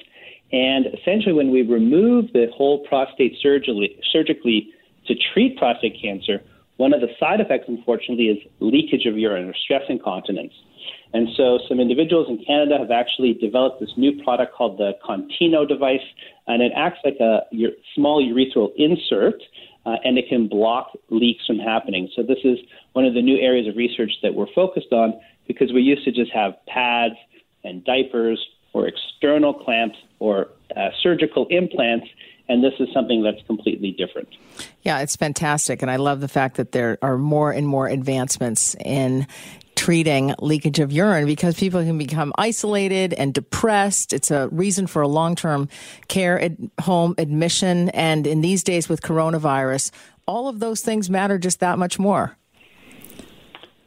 [0.50, 4.70] and essentially when we remove the whole prostate surgically, surgically
[5.06, 6.42] to treat prostate cancer
[6.76, 10.52] one of the side effects, unfortunately, is leakage of urine or stress incontinence.
[11.12, 15.66] And so some individuals in Canada have actually developed this new product called the Contino
[15.66, 16.04] device,
[16.46, 17.40] and it acts like a
[17.94, 19.42] small urethral insert,
[19.86, 22.10] uh, and it can block leaks from happening.
[22.14, 22.58] So this is
[22.92, 26.12] one of the new areas of research that we're focused on because we used to
[26.12, 27.14] just have pads
[27.64, 32.06] and diapers or external clamps or uh, surgical implants,
[32.48, 34.28] and this is something that's completely different.
[34.82, 35.82] Yeah, it's fantastic.
[35.82, 39.26] And I love the fact that there are more and more advancements in
[39.74, 44.12] treating leakage of urine because people can become isolated and depressed.
[44.12, 45.68] It's a reason for a long term
[46.08, 47.90] care at home admission.
[47.90, 49.90] And in these days with coronavirus,
[50.26, 52.36] all of those things matter just that much more.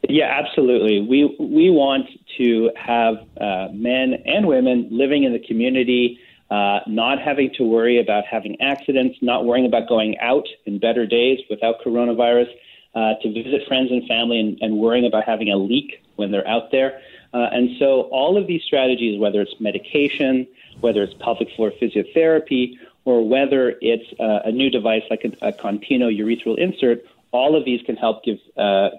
[0.08, 1.02] Yeah, absolutely.
[1.02, 6.20] We we want to have uh, men and women living in the community
[6.50, 11.06] uh, not having to worry about having accidents, not worrying about going out in better
[11.06, 12.50] days without coronavirus,
[12.96, 16.48] uh, to visit friends and family, and, and, worrying about having a leak when they're
[16.48, 17.00] out there.
[17.36, 20.48] Uh, and so, all of these strategies, whether it's medication,
[20.82, 22.74] whether it's pelvic floor physiotherapy,
[23.06, 27.64] or whether it's uh, a new device like a, a Contino urethral insert, all of
[27.64, 28.90] these can help give uh,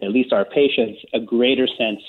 [0.00, 2.00] at least our patients a greater sense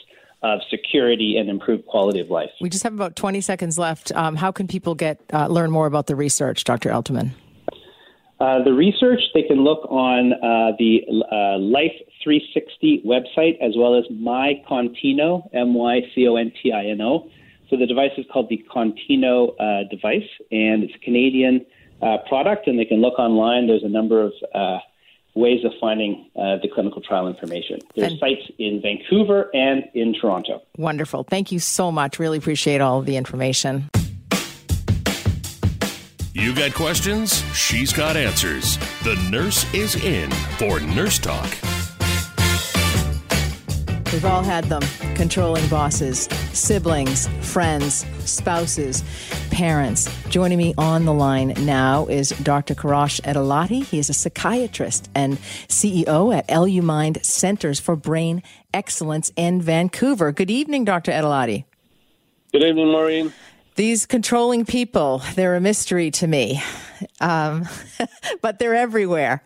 [0.43, 2.49] of security and improved quality of life.
[2.59, 4.11] We just have about 20 seconds left.
[4.13, 6.89] Um, how can people get uh, learn more about the research, Dr.
[6.89, 7.31] Elterman?
[8.39, 11.01] Uh, the research, they can look on uh, the
[11.31, 16.85] uh, Life 360 website as well as MyContino, M Y C O N T I
[16.85, 17.29] N O.
[17.69, 21.63] So the device is called the Contino uh, device, and it's a Canadian
[22.01, 23.67] uh, product, and they can look online.
[23.67, 24.33] There's a number of
[25.33, 27.79] ways of finding uh, the clinical trial information.
[27.95, 30.61] There's and sites in Vancouver and in Toronto.
[30.77, 31.23] Wonderful.
[31.23, 32.19] Thank you so much.
[32.19, 33.89] Really appreciate all of the information.
[36.33, 37.43] You got questions?
[37.53, 38.77] She's got answers.
[39.03, 41.70] The nurse is in for Nurse Talk.
[44.11, 44.81] We've all had them
[45.15, 49.05] controlling bosses, siblings, friends, spouses,
[49.51, 50.09] parents.
[50.27, 52.75] Joining me on the line now is Dr.
[52.75, 53.85] Kourosh Edalati.
[53.85, 55.37] He is a psychiatrist and
[55.69, 58.43] CEO at Elumind Centers for Brain
[58.73, 60.33] Excellence in Vancouver.
[60.33, 61.13] Good evening, Dr.
[61.13, 61.63] Edalati.
[62.51, 63.31] Good evening, Maureen.
[63.81, 66.61] These controlling people, they're a mystery to me.
[67.19, 67.67] um,
[68.43, 69.43] but they're everywhere.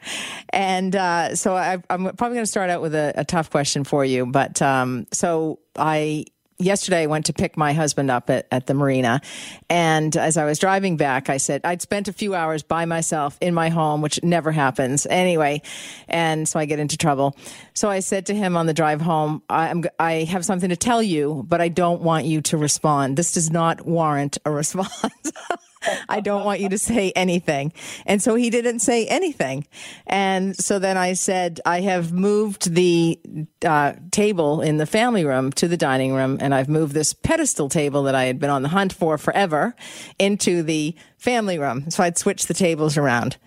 [0.50, 3.86] And uh, so I, am probably going to start out with a, a, tough question
[3.86, 4.26] for you.
[4.26, 6.26] But um, so I
[6.58, 9.22] yesterday I went to pick my husband up at, at the marina.
[9.70, 13.38] And as I was driving back, I said, I'd spent a few hours by myself
[13.42, 15.62] in my home, which never happens anyway.
[16.08, 17.36] And so I get into trouble.
[17.74, 21.04] So I said to him on the drive home, I'm, I have something to tell
[21.04, 23.18] you, but I don't want you to respond.
[23.18, 25.32] This does not warrant a response.
[26.10, 27.74] I don't want you to say anything.
[28.06, 29.68] And so he didn't say anything.
[30.08, 33.20] And so then I said, I have moved the
[33.66, 37.70] uh, table in the family room to the dining room, and I've moved this pedestal
[37.70, 39.76] table that I had been on the hunt for forever
[40.20, 41.90] into the family room.
[41.90, 43.38] So I'd switch the tables around.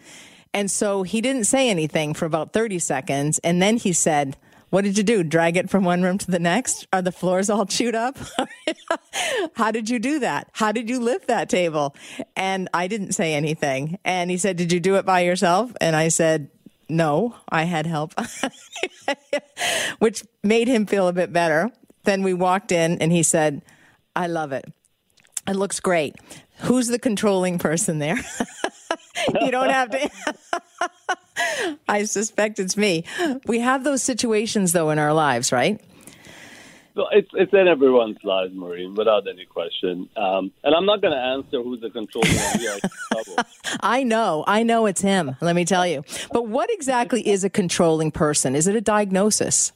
[0.55, 3.39] And so he didn't say anything for about 30 seconds.
[3.41, 4.37] And then he said,
[4.71, 5.23] what did you do?
[5.23, 6.87] Drag it from one room to the next?
[6.93, 8.19] Are the floors all chewed up?
[9.55, 10.49] How did you do that?
[10.53, 11.97] How did you lift that table?
[12.37, 13.99] And I didn't say anything.
[14.05, 15.73] And he said, Did you do it by yourself?
[15.81, 16.51] And I said,
[16.89, 18.15] No, I had help,
[19.99, 21.71] which made him feel a bit better.
[22.05, 23.63] Then we walked in and he said,
[24.15, 24.65] I love it.
[25.47, 26.17] It looks great.
[26.61, 28.19] Who's the controlling person there?
[29.41, 30.11] you don't have to.
[31.89, 33.05] I suspect it's me.
[33.47, 35.81] We have those situations though in our lives, right?
[36.99, 40.09] Well, it's it's in everyone's lives, Maureen, without any question.
[40.17, 43.47] Um, and I'm not going to answer who's the controlling one.
[43.81, 45.37] I know, I know it's him.
[45.41, 46.03] Let me tell you.
[46.33, 48.57] But what exactly is a controlling person?
[48.57, 49.71] Is it a diagnosis?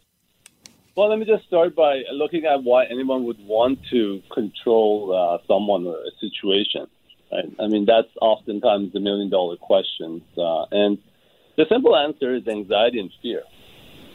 [0.96, 5.46] Well, let me just start by looking at why anyone would want to control uh,
[5.46, 6.88] someone or a situation.
[7.30, 7.50] Right?
[7.60, 10.22] I mean, that's oftentimes the million dollar question.
[10.36, 10.98] Uh, and
[11.56, 13.42] the simple answer is anxiety and fear.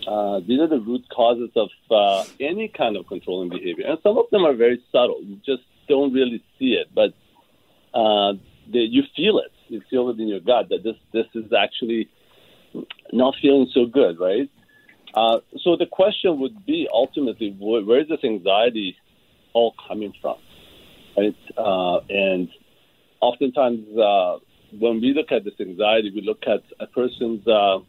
[0.07, 3.85] Uh, these are the root causes of uh, any kind of controlling behavior.
[3.87, 5.21] And some of them are very subtle.
[5.21, 7.13] You just don't really see it, but
[7.93, 8.33] uh,
[8.71, 9.51] they, you feel it.
[9.67, 12.09] You feel it in your gut that this, this is actually
[13.11, 14.49] not feeling so good, right?
[15.13, 18.95] Uh, so the question would be ultimately, where, where is this anxiety
[19.53, 20.37] all coming from,
[21.17, 21.35] right?
[21.57, 22.49] Uh, and
[23.19, 24.37] oftentimes, uh,
[24.71, 27.79] when we look at this anxiety, we look at a person's uh,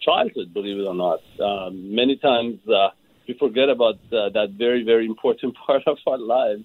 [0.00, 1.20] childhood, believe it or not.
[1.40, 2.88] Um, many times uh,
[3.26, 6.64] we forget about uh, that very, very important part of our lives.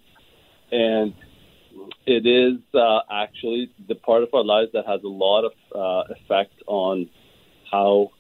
[0.72, 1.14] And
[2.06, 6.14] it is uh, actually the part of our lives that has a lot of uh,
[6.14, 7.10] effect on
[7.72, 8.12] how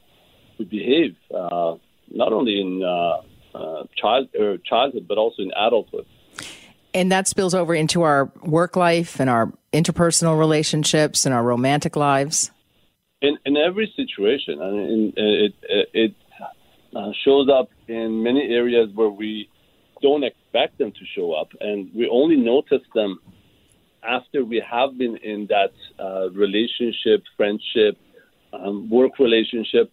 [0.58, 1.76] we behave, uh,
[2.12, 6.06] not only in uh, uh, child or childhood, but also in adulthood.
[6.94, 11.96] And that spills over into our work life and our interpersonal relationships and our romantic
[11.96, 12.52] lives?
[13.22, 14.62] In, in every situation.
[14.62, 16.16] I mean, it, it, it
[16.96, 19.50] uh, shows up in many areas where we
[20.02, 23.20] don't expect them to show up, and we only notice them
[24.04, 27.98] after we have been in that uh, relationship, friendship,
[28.52, 29.92] um, work relationship.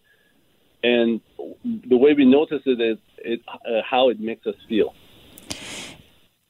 [0.83, 1.21] And
[1.65, 4.95] the way we notice it is it, uh, how it makes us feel.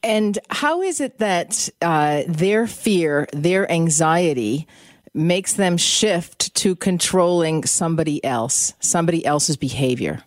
[0.03, 4.67] And how is it that uh, their fear, their anxiety,
[5.13, 10.23] makes them shift to controlling somebody else, somebody else's behavior?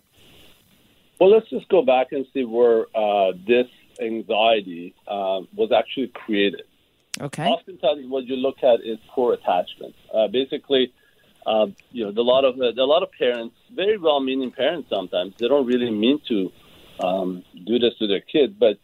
[1.19, 3.67] Well, let's just go back and see where uh, this
[3.99, 6.63] anxiety uh, was actually created.
[7.19, 7.45] Okay.
[7.47, 9.95] Oftentimes, what you look at is poor attachment.
[10.13, 10.93] Uh, basically,
[11.45, 15.47] uh, you know, a lot of a lot of parents, very well-meaning parents, sometimes they
[15.47, 16.51] don't really mean to
[16.99, 18.77] um, do this to their kids, but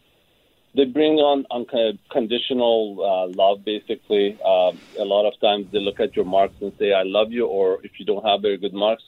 [0.74, 3.64] they bring on on kind of conditional uh, love.
[3.64, 7.32] Basically, uh, a lot of times they look at your marks and say, "I love
[7.32, 9.02] you," or if you don't have very good marks,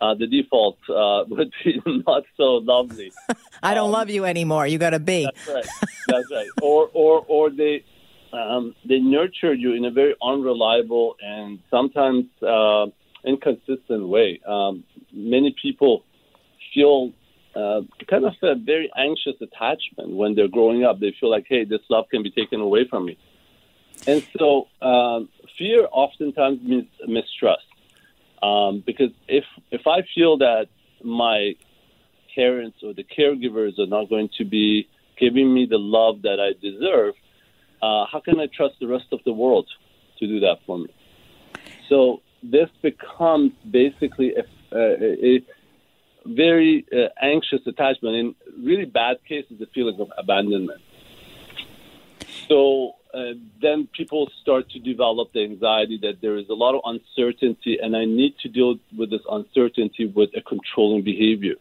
[0.00, 3.12] uh, the default uh, would be not so lovely.
[3.62, 4.66] I don't um, love you anymore.
[4.66, 5.24] You got to be.
[5.24, 5.66] That's right.
[6.08, 6.48] That's right.
[6.62, 7.84] Or or or they
[8.32, 12.86] um, they nurture you in a very unreliable and sometimes uh,
[13.24, 14.40] inconsistent way.
[14.46, 16.04] Um, many people
[16.74, 17.12] feel
[17.56, 21.00] uh, kind of a very anxious attachment when they're growing up.
[21.00, 23.16] They feel like, hey, this love can be taken away from me.
[24.06, 27.64] And so um, fear oftentimes means mistrust.
[28.42, 30.66] Um, because if, if I feel that
[31.02, 31.54] my
[32.34, 34.86] parents or the caregivers are not going to be
[35.18, 37.14] giving me the love that I deserve,
[37.82, 39.66] uh, how can I trust the rest of the world
[40.18, 40.94] to do that for me?
[41.88, 44.44] So this becomes basically a,
[44.76, 45.42] a, a
[46.26, 48.16] very uh, anxious attachment.
[48.16, 50.80] In really bad cases, the feeling of abandonment.
[52.48, 56.82] So uh, then people start to develop the anxiety that there is a lot of
[56.84, 61.54] uncertainty, and I need to deal with this uncertainty with a controlling behavior.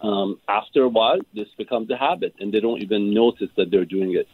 [0.00, 3.84] Um, after a while, this becomes a habit, and they don't even notice that they're
[3.84, 4.28] doing it.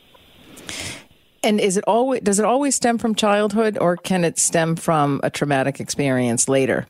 [1.44, 5.20] And is it always does it always stem from childhood, or can it stem from
[5.22, 6.88] a traumatic experience later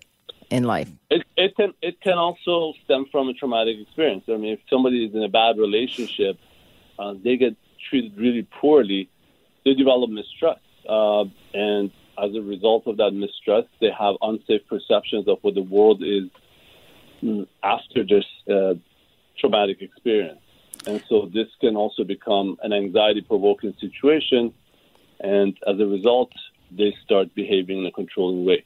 [0.51, 0.90] in life?
[1.11, 4.24] It, it can it can also stem from a traumatic experience.
[4.28, 6.38] I mean, if somebody is in a bad relationship,
[6.99, 7.57] uh, they get
[7.88, 9.09] treated really poorly,
[9.64, 11.24] they develop mistrust, uh,
[11.55, 11.90] and
[12.22, 16.24] as a result of that mistrust, they have unsafe perceptions of what the world is
[17.22, 18.74] mm, after this uh,
[19.38, 20.40] traumatic experience.
[20.86, 24.53] And so this can also become an anxiety provoking situation.
[25.20, 26.32] And as a result,
[26.70, 28.64] they start behaving in a controlling way.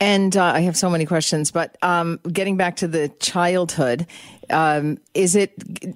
[0.00, 4.06] And uh, I have so many questions, but um, getting back to the childhood,
[4.50, 5.52] um, is it,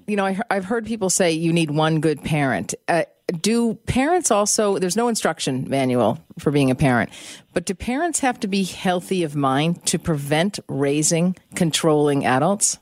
[0.06, 2.74] you know, I, have heard people say you need one good parent.
[2.88, 3.04] Uh,
[3.40, 7.10] do parents also, there's no instruction manual for being a parent,
[7.54, 12.78] but do parents have to be healthy of mind to prevent raising controlling adults?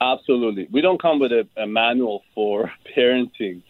[0.00, 0.68] Absolutely.
[0.70, 3.62] We don't come with a, a manual for parenting.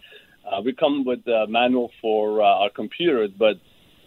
[0.45, 3.57] Uh, we come with a manual for uh, our computers, but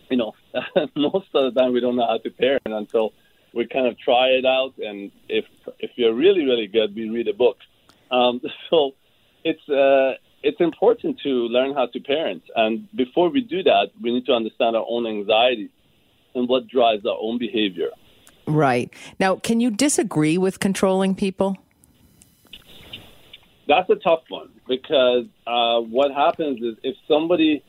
[0.09, 0.33] you know,
[0.95, 3.13] most of the time we don't know how to parent until
[3.53, 4.73] we kind of try it out.
[4.77, 5.45] And if
[5.79, 7.57] if you're really really good, we read a book.
[8.11, 8.91] Um, so
[9.43, 12.43] it's uh, it's important to learn how to parent.
[12.55, 15.69] And before we do that, we need to understand our own anxiety
[16.35, 17.89] and what drives our own behavior.
[18.45, 18.91] Right.
[19.19, 21.57] Now, can you disagree with controlling people?
[23.67, 27.63] That's a tough one because uh, what happens is if somebody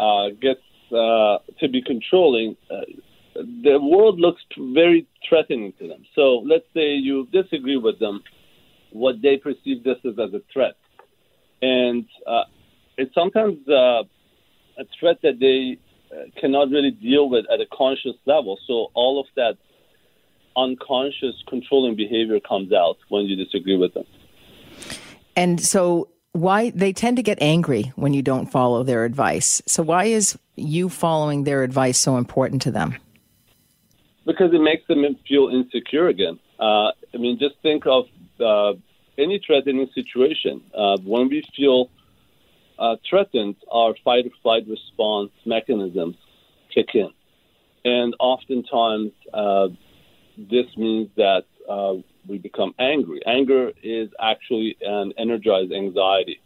[0.00, 0.60] uh, gets
[0.92, 2.80] uh, to be controlling, uh,
[3.34, 6.04] the world looks very threatening to them.
[6.14, 8.22] So let's say you disagree with them,
[8.90, 10.74] what they perceive this as, as a threat
[11.62, 12.44] and uh,
[12.96, 14.02] it's sometimes uh,
[14.78, 15.78] a threat that they
[16.14, 18.58] uh, cannot really deal with at a conscious level.
[18.66, 19.56] So all of that
[20.56, 24.04] unconscious controlling behavior comes out when you disagree with them.
[25.36, 29.62] And so why they tend to get angry when you don't follow their advice.
[29.66, 32.96] So why is you following their advice so important to them?
[34.26, 36.38] Because it makes them feel insecure again.
[36.60, 38.04] Uh, I mean, just think of
[38.40, 38.78] uh,
[39.16, 40.62] any threatening situation.
[40.74, 41.90] Uh, when we feel
[42.78, 46.16] uh, threatened, our fight or flight response mechanisms
[46.72, 47.10] kick in.
[47.84, 49.68] And oftentimes, uh,
[50.36, 51.94] this means that uh,
[52.28, 53.20] we become angry.
[53.26, 56.40] Anger is actually an energized anxiety.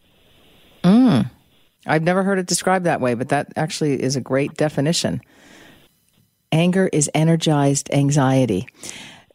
[0.85, 1.31] Mm.
[1.87, 5.21] I've never heard it described that way, but that actually is a great definition.
[6.53, 8.69] Anger is energized anxiety.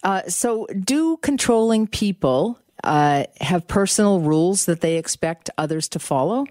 [0.04, 6.46] Uh, so, do controlling people uh, have personal rules that they expect others to follow?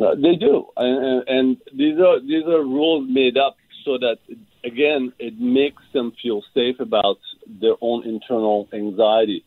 [0.00, 4.18] Uh, they do, and, and, these are these are rules made up so that
[4.64, 7.18] again it makes them feel safe about
[7.60, 9.44] their own internal anxiety,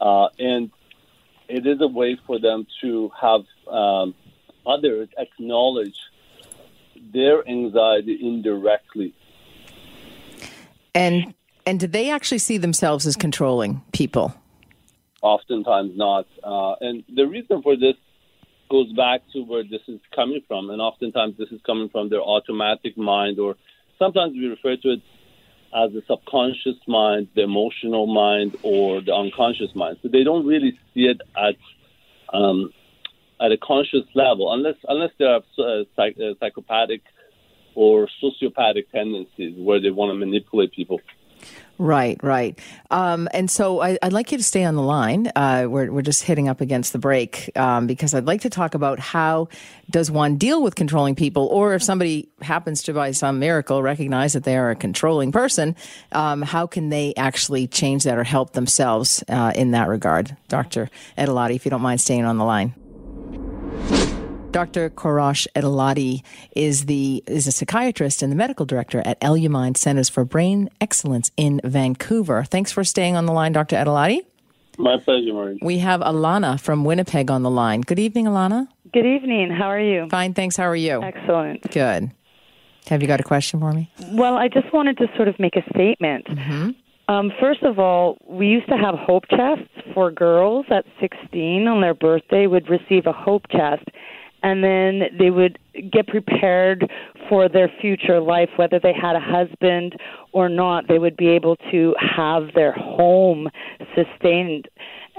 [0.00, 0.70] uh, and
[1.48, 4.14] it is a way for them to have um,
[4.66, 5.98] others acknowledge
[7.12, 9.14] their anxiety indirectly.
[10.94, 11.34] And
[11.66, 14.34] and do they actually see themselves as controlling people?
[15.22, 16.26] Oftentimes not.
[16.42, 17.94] Uh, and the reason for this
[18.70, 20.70] goes back to where this is coming from.
[20.70, 23.56] And oftentimes this is coming from their automatic mind, or
[23.98, 25.02] sometimes we refer to it
[25.74, 29.98] as the subconscious mind, the emotional mind, or the unconscious mind.
[30.02, 31.56] So they don't really see it at
[32.32, 32.72] um,
[33.40, 37.02] at a conscious level, unless unless they have uh, psych- uh, psychopathic
[37.74, 41.00] or sociopathic tendencies where they want to manipulate people.
[41.76, 42.56] Right, right.
[42.90, 45.32] Um, and so I, would like you to stay on the line.
[45.34, 48.74] Uh, we're, we're just hitting up against the break um, because I'd like to talk
[48.74, 49.48] about how
[49.90, 54.34] does one deal with controlling people, or if somebody happens to, by some miracle, recognize
[54.34, 55.74] that they are a controlling person,
[56.12, 60.36] um, how can they actually change that or help themselves uh, in that regard?
[60.48, 60.88] Dr.
[61.18, 62.74] Edalati, if you don't mind staying on the line.
[64.54, 64.88] Dr.
[64.88, 66.22] Kourosh Edalati
[66.54, 71.32] is the is a psychiatrist and the medical director at Elumind Centers for Brain Excellence
[71.36, 72.44] in Vancouver.
[72.44, 73.74] Thanks for staying on the line, Dr.
[73.74, 74.20] Edalati.
[74.78, 75.58] My pleasure, Maureen.
[75.60, 77.80] We have Alana from Winnipeg on the line.
[77.80, 78.68] Good evening, Alana.
[78.92, 79.50] Good evening.
[79.50, 80.06] How are you?
[80.08, 80.56] Fine, thanks.
[80.56, 81.02] How are you?
[81.02, 81.68] Excellent.
[81.72, 82.12] Good.
[82.86, 83.90] Have you got a question for me?
[84.12, 86.26] Well, I just wanted to sort of make a statement.
[86.26, 86.70] Mm-hmm.
[87.12, 91.80] Um, first of all, we used to have hope chests for girls at 16 on
[91.80, 93.88] their birthday would receive a hope chest
[94.44, 95.58] and then they would
[95.90, 96.88] get prepared
[97.28, 99.96] for their future life, whether they had a husband
[100.32, 100.86] or not.
[100.86, 103.48] They would be able to have their home
[103.96, 104.68] sustained.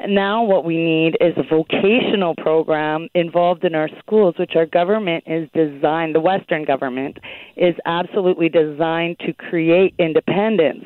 [0.07, 5.23] Now, what we need is a vocational program involved in our schools, which our government
[5.25, 7.17] is designed, the Western government
[7.57, 10.85] is absolutely designed to create independence.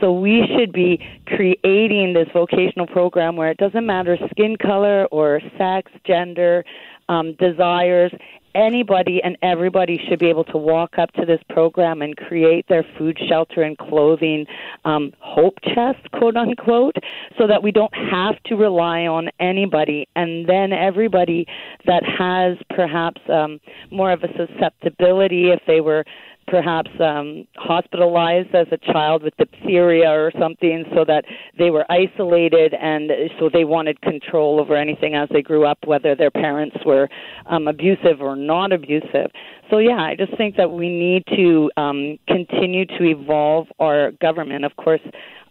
[0.00, 5.40] So we should be creating this vocational program where it doesn't matter skin color or
[5.56, 6.64] sex, gender,
[7.08, 8.12] um, desires
[8.54, 12.84] anybody and everybody should be able to walk up to this program and create their
[12.96, 14.46] food, shelter, and clothing
[14.84, 16.96] um, hope chest, quote unquote,
[17.38, 20.08] so that we don't have to rely on anybody.
[20.14, 21.46] And then everybody
[21.86, 26.04] that has perhaps um, more of a susceptibility, if they were
[26.46, 31.24] perhaps um, hospitalized as a child with diphtheria or something, so that
[31.58, 36.14] they were isolated and so they wanted control over anything as they grew up, whether
[36.14, 37.08] their parents were
[37.46, 39.30] um, abusive or not abusive.
[39.70, 44.64] So, yeah, I just think that we need to um, continue to evolve our government.
[44.64, 45.00] Of course,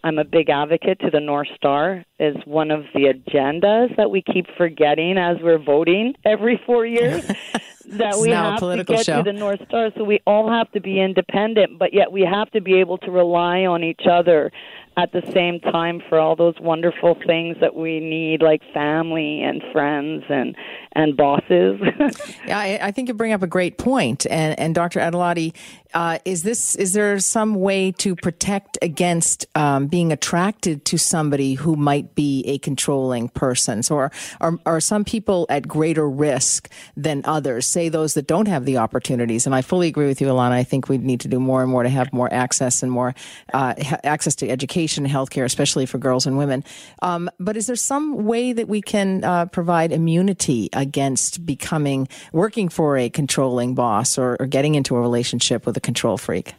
[0.04, 4.22] I'm a big advocate to the North Star is one of the agendas that we
[4.22, 7.26] keep forgetting as we're voting every four years.
[7.86, 9.18] that we have to get show.
[9.18, 9.91] to the North Star.
[9.97, 13.12] So we all have to be independent, but yet we have to be able to
[13.12, 14.51] rely on each other
[14.95, 19.62] at the same time for all those wonderful things that we need, like family and
[19.72, 20.56] friends and
[20.93, 21.80] and bosses.
[22.47, 24.28] yeah, I, I, think you bring up a great point.
[24.30, 24.99] And, and Dr.
[24.99, 25.56] Edalati,
[25.93, 31.53] uh, is this is there some way to protect against um, being attracted to somebody
[31.53, 33.83] who might be a controlling person?
[33.83, 37.67] So are, are are some people at greater risk than others?
[37.67, 39.45] Say those that don't have the opportunities.
[39.45, 40.51] And I fully agree with you, Alana.
[40.51, 43.13] I think we need to do more and more to have more access and more
[43.53, 43.73] uh,
[44.03, 46.63] access to education healthcare, especially for girls and women.
[47.01, 52.69] Um, but is there some way that we can uh, provide immunity against becoming working
[52.69, 56.53] for a controlling boss or, or getting into a relationship with a control freak?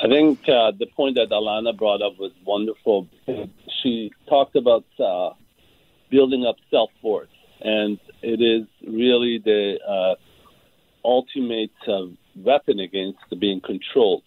[0.00, 3.06] I think uh, the point that Alana brought up was wonderful.
[3.82, 5.30] She talked about uh,
[6.10, 7.28] building up self worth,
[7.60, 10.14] and it is really the uh,
[11.04, 12.06] ultimate uh,
[12.36, 14.22] weapon against being controlled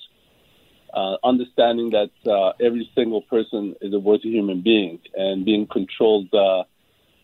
[0.93, 6.27] uh, understanding that uh, every single person is a worthy human being and being controlled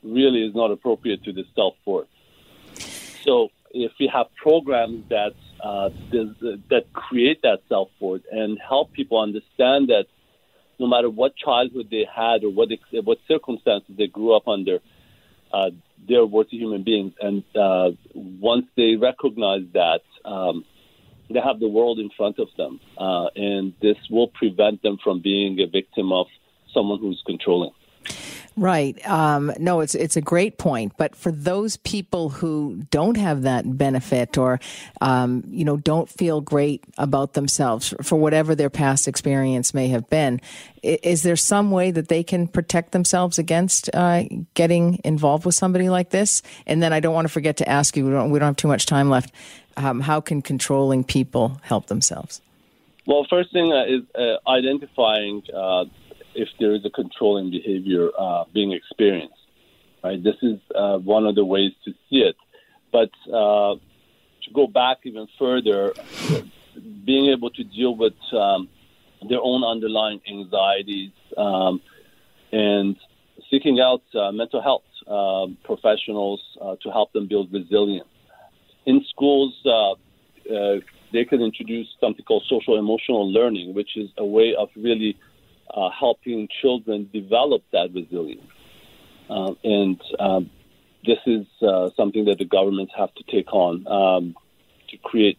[0.01, 2.07] really is not appropriate to the self worth.
[3.23, 5.89] So if we have programs that uh,
[6.69, 10.05] that create that self worth and help people understand that
[10.79, 12.69] no matter what childhood they had or what
[13.03, 14.79] what circumstances they grew up under,
[15.53, 15.69] uh,
[16.07, 17.13] they're worthy human beings.
[17.19, 20.63] And uh, once they recognize that, um,
[21.29, 25.21] they have the world in front of them, uh, and this will prevent them from
[25.21, 26.25] being a victim of
[26.73, 27.71] someone who's controlling.
[28.59, 29.09] Right.
[29.09, 30.91] Um, no, it's it's a great point.
[30.97, 34.59] But for those people who don't have that benefit, or
[34.99, 40.09] um, you know, don't feel great about themselves for whatever their past experience may have
[40.09, 40.41] been,
[40.83, 44.23] is there some way that they can protect themselves against uh,
[44.55, 46.41] getting involved with somebody like this?
[46.67, 48.03] And then I don't want to forget to ask you.
[48.03, 49.31] We don't we don't have too much time left.
[49.77, 52.41] Um, how can controlling people help themselves?
[53.05, 55.85] Well, first thing uh, is uh, identifying uh,
[56.35, 59.35] if there is a controlling behavior uh, being experienced.
[60.03, 62.35] Right, this is uh, one of the ways to see it.
[62.91, 65.93] But uh, to go back even further,
[67.05, 68.69] being able to deal with um,
[69.27, 71.81] their own underlying anxieties um,
[72.53, 72.95] and
[73.51, 78.07] seeking out uh, mental health uh, professionals uh, to help them build resilience.
[78.85, 79.53] In schools,
[81.11, 85.17] they can introduce something called social emotional learning, which is a way of really
[85.73, 88.41] uh, helping children develop that resilience.
[89.29, 90.49] Uh, and um,
[91.05, 94.35] this is uh, something that the governments have to take on um,
[94.89, 95.37] to create.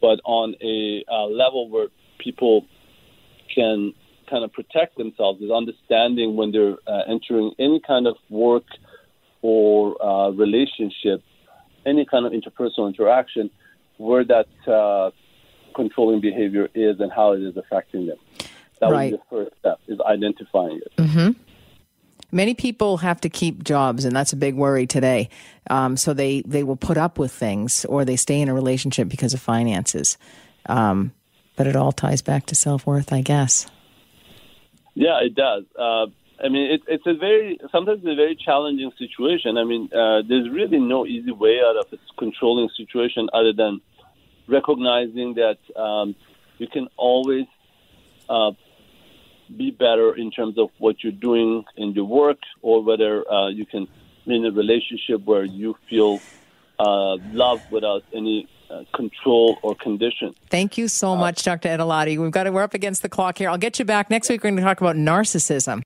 [0.00, 1.88] But on a uh, level where
[2.18, 2.66] people
[3.52, 3.92] can
[4.30, 8.64] kind of protect themselves is understanding when they're uh, entering any kind of work
[9.42, 11.22] or uh, relationship,
[11.84, 13.50] any kind of interpersonal interaction,
[13.98, 14.46] where that
[15.74, 18.16] controlling behavior is and how it is affecting them.
[18.80, 19.12] That right.
[19.12, 20.96] was the first step, is identifying it.
[20.96, 21.30] Mm-hmm.
[22.32, 25.30] Many people have to keep jobs, and that's a big worry today.
[25.70, 29.08] Um, so they, they will put up with things or they stay in a relationship
[29.08, 30.18] because of finances.
[30.66, 31.12] Um,
[31.54, 33.66] but it all ties back to self worth, I guess.
[34.94, 35.64] Yeah, it does.
[35.78, 36.06] Uh,
[36.42, 39.56] I mean, it, it's a very sometimes it's a very challenging situation.
[39.56, 43.80] I mean, uh, there's really no easy way out of a controlling situation other than
[44.46, 46.14] recognizing that um,
[46.58, 47.46] you can always
[48.28, 48.52] uh,
[49.56, 53.66] be better in terms of what you're doing in your work or whether uh, you
[53.66, 53.86] can
[54.26, 56.20] be in a relationship where you feel
[56.78, 60.34] uh, love without any uh, control or condition.
[60.50, 61.68] Thank you so uh, much, Dr.
[61.68, 62.18] Edalati.
[62.18, 63.48] We've got to, we're up against the clock here.
[63.48, 64.42] I'll get you back next week.
[64.42, 65.82] We're going to talk about narcissism.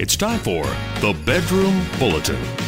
[0.00, 0.62] It's time for
[1.00, 2.67] the Bedroom Bulletin.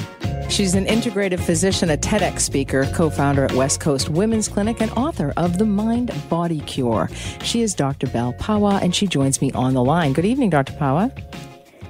[0.50, 4.90] She's an integrative physician, a TEDx speaker, co founder at West Coast Women's Clinic, and
[4.92, 7.08] author of The Mind Body Cure.
[7.44, 8.08] She is Dr.
[8.08, 10.12] Bal Pawa, and she joins me on the line.
[10.12, 10.72] Good evening, Dr.
[10.72, 11.12] Pawa.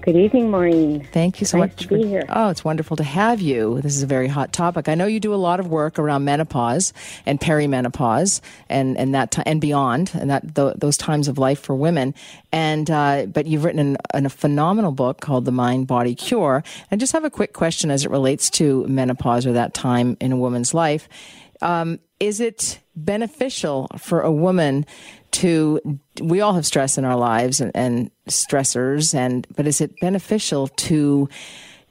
[0.03, 1.07] Good evening, Maureen.
[1.13, 2.25] Thank you so nice much to for be here.
[2.31, 3.81] Oh, it's wonderful to have you.
[3.83, 4.89] This is a very hot topic.
[4.89, 6.95] I know you do a lot of work around menopause
[7.27, 8.41] and perimenopause
[8.71, 12.15] and and that t- and beyond and that th- those times of life for women.
[12.51, 16.65] And uh, but you've written an, an, a phenomenal book called The Mind Body Cure.
[16.91, 20.33] And just have a quick question as it relates to menopause or that time in
[20.33, 21.09] a woman's life.
[21.61, 24.87] Um, is it beneficial for a woman
[25.33, 25.81] to
[26.21, 30.69] we all have stress in our lives and, and stressors and but is it beneficial
[30.69, 31.29] to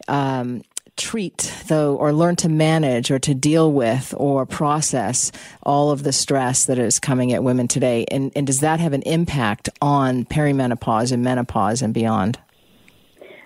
[0.07, 0.61] um,
[0.97, 5.31] treat though or learn to manage or to deal with or process
[5.63, 8.93] all of the stress that is coming at women today and, and does that have
[8.93, 12.37] an impact on perimenopause and menopause and beyond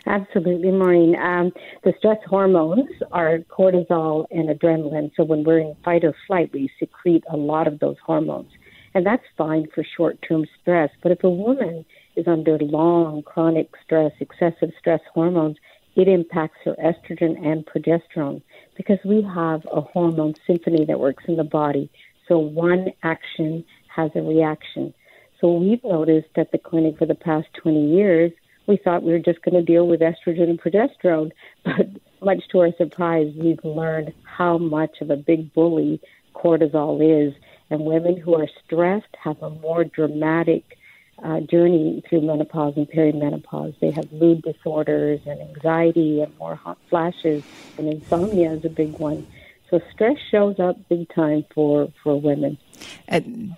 [0.05, 1.15] Absolutely, Maureen.
[1.15, 1.51] Um,
[1.83, 5.11] the stress hormones are cortisol and adrenaline.
[5.15, 8.51] So when we're in fight or flight, we secrete a lot of those hormones.
[8.93, 10.89] And that's fine for short term stress.
[11.01, 11.85] But if a woman
[12.15, 15.57] is under long, chronic stress, excessive stress hormones,
[15.95, 18.41] it impacts her estrogen and progesterone
[18.75, 21.89] because we have a hormone symphony that works in the body.
[22.27, 23.63] So one action
[23.95, 24.93] has a reaction.
[25.39, 28.31] So we've noticed at the clinic for the past 20 years,
[28.65, 31.31] we thought we were just going to deal with estrogen and progesterone,
[31.65, 31.87] but
[32.21, 35.99] much to our surprise, we've learned how much of a big bully
[36.33, 37.33] cortisol is.
[37.69, 40.77] And women who are stressed have a more dramatic
[41.23, 43.79] uh, journey through menopause and perimenopause.
[43.79, 47.43] They have mood disorders and anxiety and more hot flashes,
[47.77, 49.25] and insomnia is a big one.
[49.69, 52.57] So stress shows up big time for for women.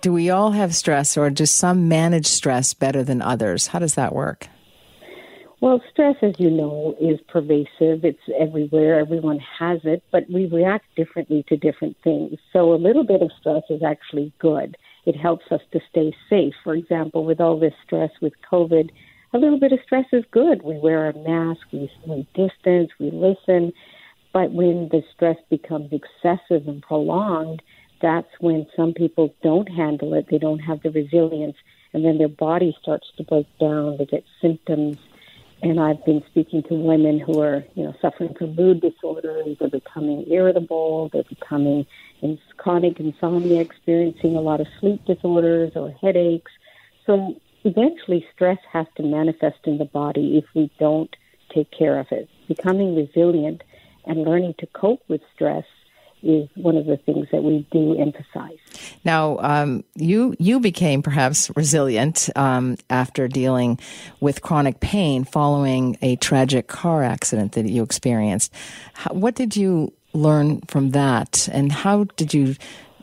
[0.00, 3.68] Do we all have stress, or does some manage stress better than others?
[3.68, 4.48] How does that work?
[5.66, 8.04] Well, stress, as you know, is pervasive.
[8.04, 9.00] It's everywhere.
[9.00, 12.38] Everyone has it, but we react differently to different things.
[12.52, 14.76] So a little bit of stress is actually good.
[15.06, 16.54] It helps us to stay safe.
[16.62, 18.90] For example, with all this stress with COVID,
[19.32, 20.62] a little bit of stress is good.
[20.62, 23.72] We wear a mask, we, we distance, we listen.
[24.32, 27.60] But when the stress becomes excessive and prolonged,
[28.00, 30.28] that's when some people don't handle it.
[30.30, 31.56] They don't have the resilience,
[31.92, 33.96] and then their body starts to break down.
[33.96, 34.98] They get symptoms
[35.62, 39.56] and I've been speaking to women who are, you know, suffering from mood disorders.
[39.58, 41.10] They're becoming irritable.
[41.12, 41.86] They're becoming
[42.20, 46.52] in chronic insomnia, experiencing a lot of sleep disorders or headaches.
[47.06, 51.14] So eventually, stress has to manifest in the body if we don't
[51.54, 52.28] take care of it.
[52.48, 53.62] Becoming resilient
[54.04, 55.64] and learning to cope with stress
[56.22, 58.58] is one of the things that we do emphasize.
[59.04, 63.78] Now, um, you you became perhaps resilient um, after dealing
[64.20, 68.52] with chronic pain following a tragic car accident that you experienced.
[68.94, 72.56] How, what did you learn from that, and how did you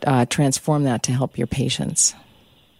[0.05, 2.15] uh, transform that to help your patients?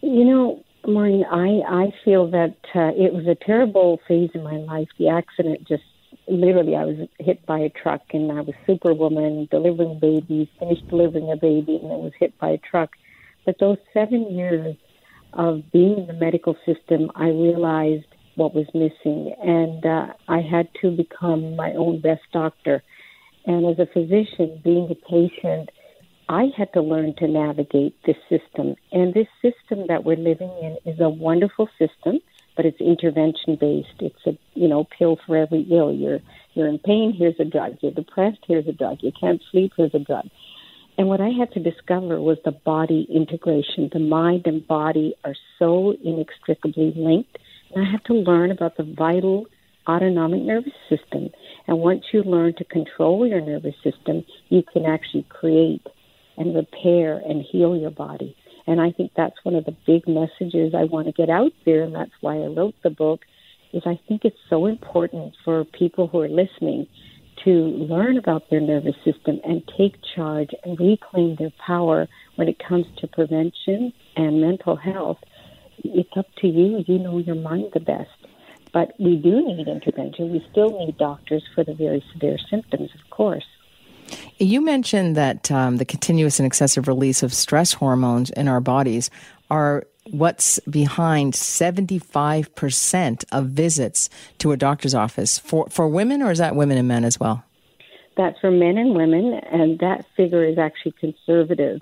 [0.02, 4.58] You know, Maureen, I I feel that uh, it was a terrible phase in my
[4.58, 4.90] life.
[4.98, 5.84] The accident just
[6.28, 11.32] literally I was hit by a truck and I was superwoman delivering babies, finished delivering
[11.32, 12.92] a baby and then was hit by a truck.
[13.46, 14.76] But those seven years
[15.34, 18.06] of being in the medical system, I realized
[18.36, 22.84] what was missing and uh, I had to become my own best doctor.
[23.46, 25.70] And as a physician, being a patient,
[26.30, 28.76] I had to learn to navigate this system.
[28.92, 32.20] And this system that we're living in is a wonderful system
[32.56, 34.00] but it's intervention based.
[34.00, 35.94] It's a you know pill for every ill.
[35.94, 36.20] You're
[36.54, 37.14] you're in pain.
[37.18, 37.78] Here's a drug.
[37.82, 38.40] You're depressed.
[38.48, 39.00] Here's a drug.
[39.02, 39.74] You can't sleep.
[39.76, 40.26] Here's a drug.
[40.98, 43.90] And what I had to discover was the body integration.
[43.92, 47.38] The mind and body are so inextricably linked.
[47.74, 49.48] And I had to learn about the vital
[49.88, 51.30] autonomic nervous system.
[51.68, 55.86] And once you learn to control your nervous system, you can actually create
[56.38, 58.36] and repair and heal your body.
[58.66, 61.84] And I think that's one of the big messages I want to get out there,
[61.84, 63.22] and that's why I wrote the book.
[63.74, 66.88] Is I think it's so important for people who are listening
[67.44, 72.62] to learn about their nervous system and take charge and reclaim their power when it
[72.66, 75.18] comes to prevention and mental health.
[75.84, 76.84] It's up to you.
[76.88, 78.10] You know your mind the best.
[78.72, 80.32] But we do need intervention.
[80.32, 83.46] We still need doctors for the very severe symptoms, of course.
[84.38, 89.10] You mentioned that um, the continuous and excessive release of stress hormones in our bodies
[89.50, 94.10] are what's behind 75% of visits
[94.40, 97.44] to a doctor's office for, for women, or is that women and men as well?
[98.16, 101.82] That's for men and women, and that figure is actually conservative.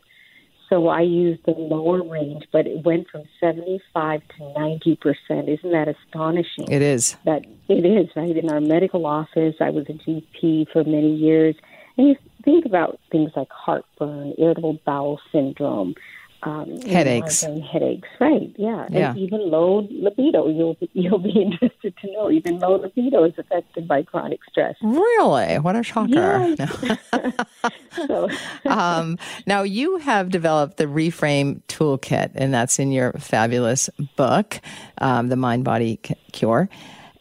[0.70, 5.50] So I used the lower range, but it went from 75 to 90 percent.
[5.50, 6.72] Isn't that astonishing?
[6.72, 7.18] It is.
[7.26, 9.56] That it is right in our medical office.
[9.60, 11.56] I was a GP for many years,
[12.08, 15.96] you think about things like heartburn, irritable bowel syndrome,
[16.44, 17.44] um, Headaches.
[17.44, 18.52] migraine headaches, right?
[18.58, 19.10] Yeah, Yeah.
[19.12, 20.48] and even low libido.
[20.50, 24.76] You'll you'll be interested to know even low libido is affected by chronic stress.
[24.82, 25.60] Really?
[25.60, 26.56] What a shocker.
[28.08, 28.30] So,
[28.66, 34.60] um, now, you have developed the Reframe Toolkit, and that's in your fabulous book,
[35.00, 35.98] um, The Mind Body
[36.32, 36.70] Cure.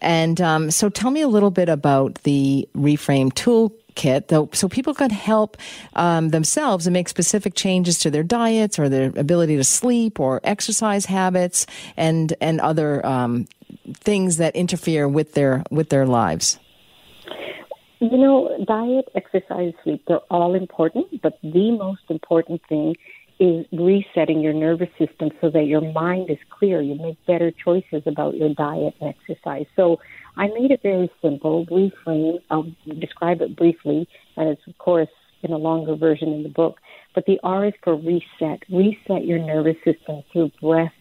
[0.01, 3.80] And um, so, tell me a little bit about the Reframe Toolkit,
[4.29, 5.57] though, so people can help
[5.95, 10.41] um, themselves and make specific changes to their diets or their ability to sleep or
[10.45, 11.67] exercise habits
[11.97, 13.47] and and other um,
[13.95, 16.59] things that interfere with their with their lives.
[18.01, 22.97] You know, diet, exercise, sleep, they're all important, but the most important thing
[23.39, 26.81] is resetting your nervous system so that your mind is clear.
[26.81, 29.67] You make better choices about your diet and exercise.
[29.77, 29.99] So
[30.37, 32.39] I made it very simple, reframe.
[32.51, 35.09] I'll describe it briefly, and it's, of course,
[35.43, 36.79] in a longer version in the book.
[37.15, 38.63] But the R is for reset.
[38.71, 40.93] Reset your nervous system through breath,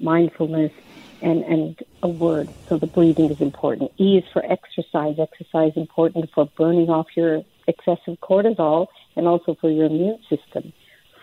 [0.00, 0.72] mindfulness,
[1.20, 2.52] and, and a word.
[2.68, 3.92] So the breathing is important.
[3.98, 5.16] E is for exercise.
[5.18, 10.72] Exercise important for burning off your excessive cortisol and also for your immune system.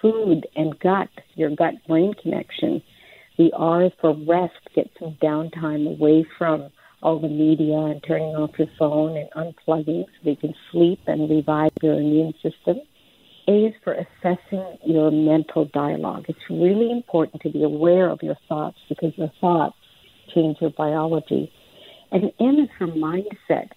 [0.01, 2.81] Food and gut, your gut brain connection.
[3.37, 4.53] The R is for rest.
[4.73, 6.69] Get some downtime away from
[7.01, 11.29] all the media and turning off your phone and unplugging so you can sleep and
[11.29, 12.77] revive your immune system.
[13.47, 16.25] A is for assessing your mental dialogue.
[16.27, 19.75] It's really important to be aware of your thoughts because your thoughts
[20.35, 21.51] change your biology.
[22.11, 23.69] And M is for mindset.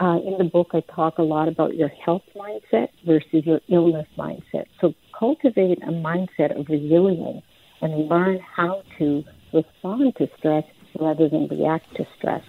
[0.00, 4.06] Uh, in the book, I talk a lot about your health mindset versus your illness
[4.16, 4.66] mindset.
[4.80, 7.42] So cultivate a mindset of resilience
[7.82, 10.64] and learn how to respond to stress
[10.98, 12.42] rather than react to stress.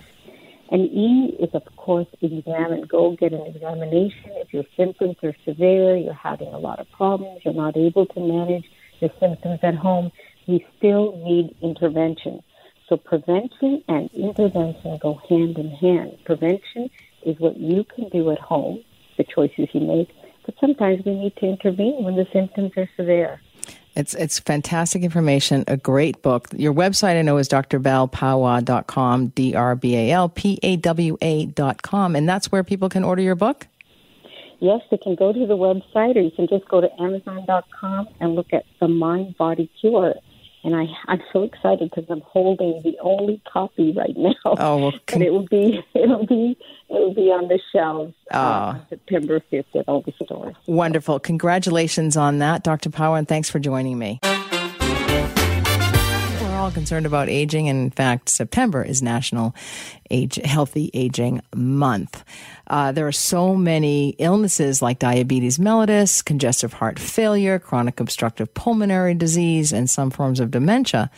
[0.72, 2.84] And E is, of course, examine.
[2.84, 4.32] Go get an examination.
[4.36, 8.20] If your symptoms are severe, you're having a lot of problems, you're not able to
[8.20, 8.66] manage
[9.00, 10.12] your symptoms at home,
[10.48, 12.44] we still need intervention.
[12.88, 16.18] So prevention and intervention go hand in hand.
[16.26, 16.90] Prevention
[17.24, 18.84] is what you can do at home,
[19.18, 20.10] the choices you make,
[20.46, 23.42] but sometimes we need to intervene when the symptoms are severe.
[23.96, 26.48] It's it's fantastic information, a great book.
[26.56, 32.16] Your website I know is drbalpawa.com, D R B A L P A W A.com,
[32.16, 33.68] and that's where people can order your book?
[34.60, 38.36] Yes, they can go to the website or you can just go to Amazon.com and
[38.36, 40.16] look at The Mind Body Cure.
[40.64, 44.34] And I, I'm so excited because I'm holding the only copy right now.
[44.46, 46.58] Oh, well, and it will be it'll be
[46.90, 50.56] it'll be on the shelves uh, on September 5th at all the stores.
[50.68, 51.20] Wonderful.
[51.20, 52.90] Congratulations on that, Dr.
[52.90, 54.20] Pawa, and thanks for joining me.
[56.70, 59.56] All concerned about aging, and in fact, September is National
[60.12, 62.24] Age Healthy Aging Month.
[62.68, 69.16] Uh, there are so many illnesses like diabetes mellitus, congestive heart failure, chronic obstructive pulmonary
[69.16, 71.10] disease, and some forms of dementia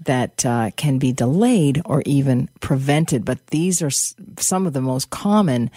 [0.00, 3.24] that uh, can be delayed or even prevented.
[3.24, 5.70] But these are some of the most common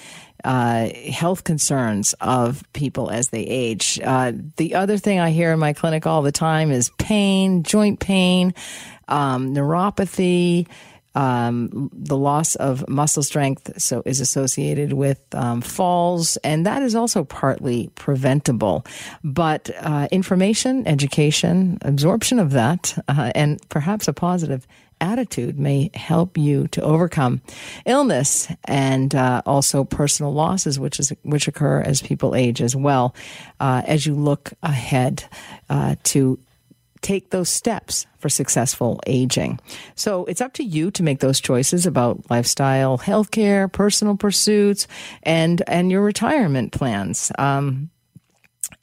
[0.44, 4.00] uh, health concerns of people as they age.
[4.04, 8.00] Uh, the other thing I hear in my clinic all the time is pain, joint
[8.00, 8.56] pain,
[9.12, 10.68] um, neuropathy.
[11.14, 16.96] Um, the loss of muscle strength so is associated with um, falls, and that is
[16.96, 18.86] also partly preventable.
[19.22, 24.66] But uh, information, education, absorption of that, uh, and perhaps a positive
[25.02, 27.42] attitude may help you to overcome
[27.86, 33.14] illness and uh, also personal losses, which is which occur as people age as well.
[33.60, 35.26] Uh, as you look ahead
[35.70, 36.40] uh, to
[37.02, 39.60] take those steps for successful aging.
[39.96, 44.88] So it's up to you to make those choices about lifestyle, healthcare, personal pursuits,
[45.24, 47.32] and and your retirement plans.
[47.38, 47.90] Um,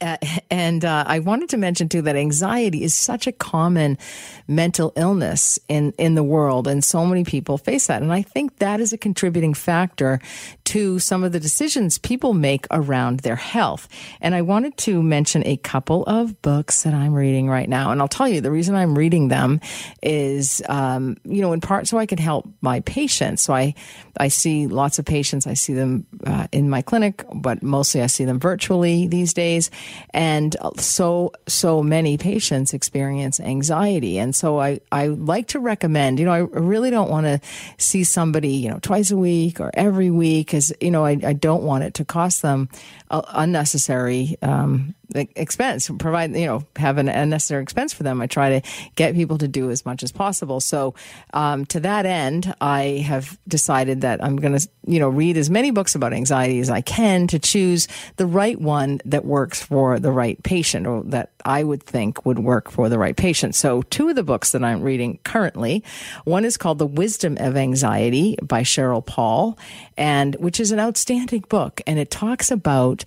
[0.00, 0.16] uh,
[0.50, 3.98] and uh, I wanted to mention too that anxiety is such a common
[4.46, 8.02] mental illness in in the world, and so many people face that.
[8.02, 10.20] And I think that is a contributing factor
[10.68, 13.88] to some of the decisions people make around their health.
[14.20, 18.00] And I wanted to mention a couple of books that I'm reading right now, and
[18.00, 19.60] I'll tell you the reason I'm reading them
[20.02, 23.42] is, um, you know, in part so I can help my patients.
[23.42, 23.74] So I
[24.18, 25.46] I see lots of patients.
[25.46, 29.70] I see them uh, in my clinic, but mostly I see them virtually these days.
[30.10, 34.18] And so, so many patients experience anxiety.
[34.18, 37.40] And so I, I like to recommend, you know, I really don't want to
[37.78, 41.32] see somebody, you know, twice a week or every week because, you know, I, I
[41.34, 42.68] don't want it to cost them
[43.10, 48.20] unnecessary, um, expense, provide, you know, have an unnecessary expense for them.
[48.20, 50.60] I try to get people to do as much as possible.
[50.60, 50.94] So,
[51.32, 55.48] um, to that end, I have decided that I'm going to, you know, read as
[55.48, 59.98] many books about anxiety as I can to choose the right one that works for
[59.98, 63.54] the right patient or that I would think would work for the right patient.
[63.54, 65.82] So, two of the books that I'm reading currently,
[66.24, 69.58] one is called The Wisdom of Anxiety by Sheryl Paul,
[69.96, 71.80] and which is an outstanding book.
[71.86, 72.97] And it talks about,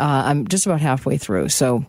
[0.00, 1.48] uh, I'm just about halfway through.
[1.48, 1.84] So,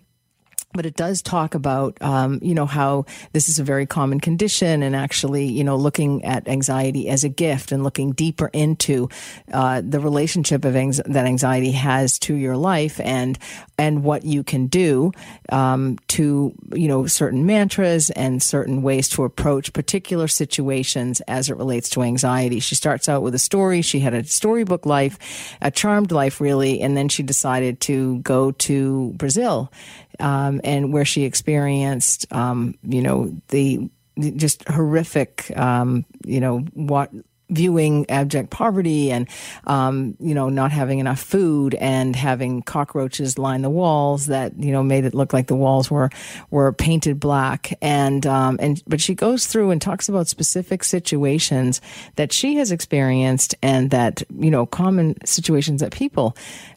[0.76, 4.84] but it does talk about, um, you know, how this is a very common condition
[4.84, 9.10] and actually, you know, looking at anxiety as a gift and looking deeper into
[9.54, 13.40] uh, the relationship of that anxiety has to your life and
[13.78, 15.12] and what you can do
[15.50, 21.58] um, to, you know, certain mantras and certain ways to approach particular situations as it
[21.58, 22.60] relates to anxiety.
[22.60, 23.82] She starts out with a story.
[23.82, 28.52] She had a storybook life, a charmed life, really, and then she decided to go
[28.52, 29.72] to Brazil
[30.20, 37.12] um, and where she experienced, um, you know, the just horrific, um, you know, what
[37.50, 39.28] viewing abject poverty and
[39.66, 44.72] um, you know not having enough food and having cockroaches line the walls that you
[44.72, 46.10] know made it look like the walls were
[46.50, 47.78] were painted black.
[47.82, 51.82] And um, and but she goes through and talks about specific situations
[52.16, 56.36] that she has experienced and that you know common situations that people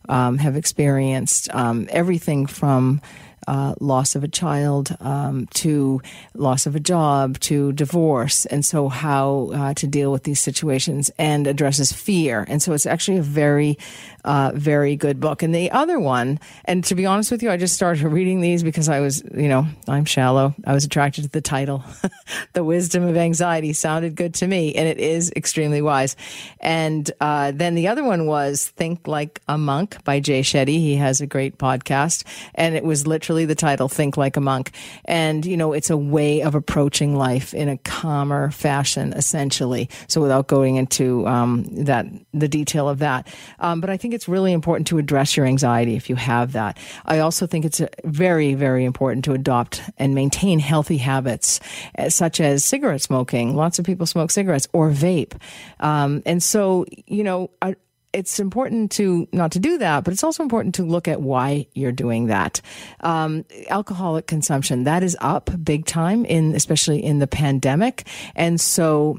[0.08, 3.00] um, have experienced um, everything from
[3.48, 6.02] uh, loss of a child um, to
[6.34, 11.10] loss of a job to divorce, and so how uh, to deal with these situations
[11.18, 12.44] and addresses fear.
[12.46, 13.78] And so it's actually a very,
[14.22, 15.42] uh, very good book.
[15.42, 18.62] And the other one, and to be honest with you, I just started reading these
[18.62, 20.54] because I was, you know, I'm shallow.
[20.66, 21.82] I was attracted to the title.
[22.52, 26.16] the Wisdom of Anxiety sounded good to me, and it is extremely wise.
[26.60, 30.78] And uh, then the other one was Think Like a Monk by Jay Shetty.
[30.78, 32.24] He has a great podcast,
[32.54, 34.72] and it was literally the title, Think Like a Monk.
[35.04, 39.88] And, you know, it's a way of approaching life in a calmer fashion, essentially.
[40.08, 43.26] So without going into um, that, the detail of that.
[43.58, 46.78] Um, but I think it's really important to address your anxiety if you have that.
[47.04, 51.60] I also think it's very, very important to adopt and maintain healthy habits,
[51.98, 53.56] uh, such as cigarette smoking.
[53.56, 55.40] Lots of people smoke cigarettes or vape.
[55.80, 57.76] Um, and so, you know, I,
[58.12, 61.66] it's important to not to do that, but it's also important to look at why
[61.74, 62.60] you're doing that.
[63.00, 69.18] Um, alcoholic consumption that is up big time in especially in the pandemic, and so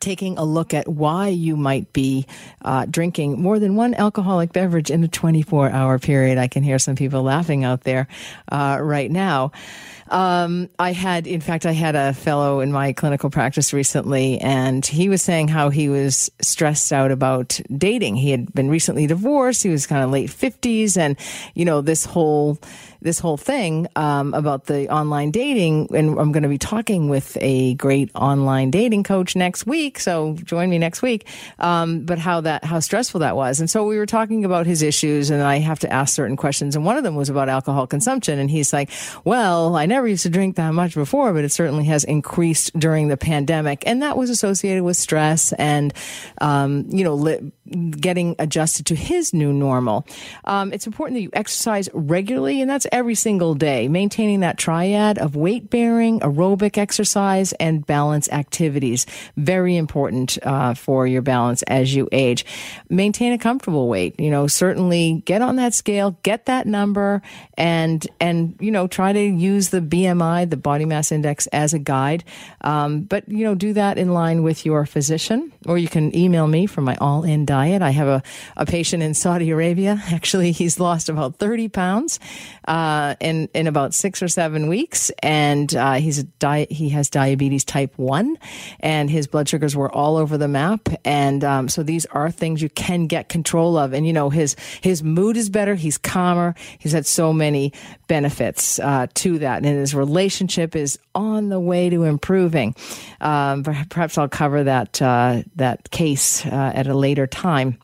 [0.00, 2.26] taking a look at why you might be
[2.62, 6.38] uh, drinking more than one alcoholic beverage in a 24 hour period.
[6.38, 8.08] I can hear some people laughing out there
[8.50, 9.52] uh, right now.
[10.12, 14.84] Um, I had, in fact, I had a fellow in my clinical practice recently, and
[14.84, 18.16] he was saying how he was stressed out about dating.
[18.16, 19.62] He had been recently divorced.
[19.62, 21.18] He was kind of late 50s, and,
[21.54, 22.58] you know, this whole
[23.02, 27.36] this whole thing um, about the online dating, and I'm going to be talking with
[27.40, 29.98] a great online dating coach next week.
[29.98, 31.26] So join me next week.
[31.58, 34.82] Um, but how that how stressful that was, and so we were talking about his
[34.82, 37.86] issues, and I have to ask certain questions, and one of them was about alcohol
[37.86, 38.90] consumption, and he's like,
[39.24, 43.08] "Well, I never used to drink that much before, but it certainly has increased during
[43.08, 45.92] the pandemic, and that was associated with stress and
[46.40, 47.52] um, you know li-
[47.90, 50.06] getting adjusted to his new normal.
[50.44, 55.18] Um, it's important that you exercise regularly, and that's every single day, maintaining that triad
[55.18, 59.06] of weight bearing, aerobic exercise, and balance activities.
[59.36, 62.44] Very important uh, for your balance as you age.
[62.88, 64.18] Maintain a comfortable weight.
[64.18, 67.22] You know, certainly get on that scale, get that number,
[67.56, 71.78] and and you know try to use the BMI, the body mass index, as a
[71.78, 72.24] guide.
[72.62, 76.46] Um, but you know, do that in line with your physician, or you can email
[76.46, 77.82] me for my all in diet.
[77.82, 78.22] I have a,
[78.56, 80.02] a patient in Saudi Arabia.
[80.10, 82.18] Actually, he's lost about 30 pounds.
[82.66, 87.64] Uh, in in about six or seven weeks, and uh, he's a he has diabetes
[87.64, 88.38] type one,
[88.80, 90.88] and his blood sugars were all over the map.
[91.04, 93.92] And um, so these are things you can get control of.
[93.92, 95.74] And you know his his mood is better.
[95.74, 96.54] He's calmer.
[96.78, 97.72] He's had so many
[98.12, 102.74] benefits uh, to that, and his relationship is on the way to improving.
[103.22, 107.78] Um, perhaps I'll cover that uh, that case uh, at a later time.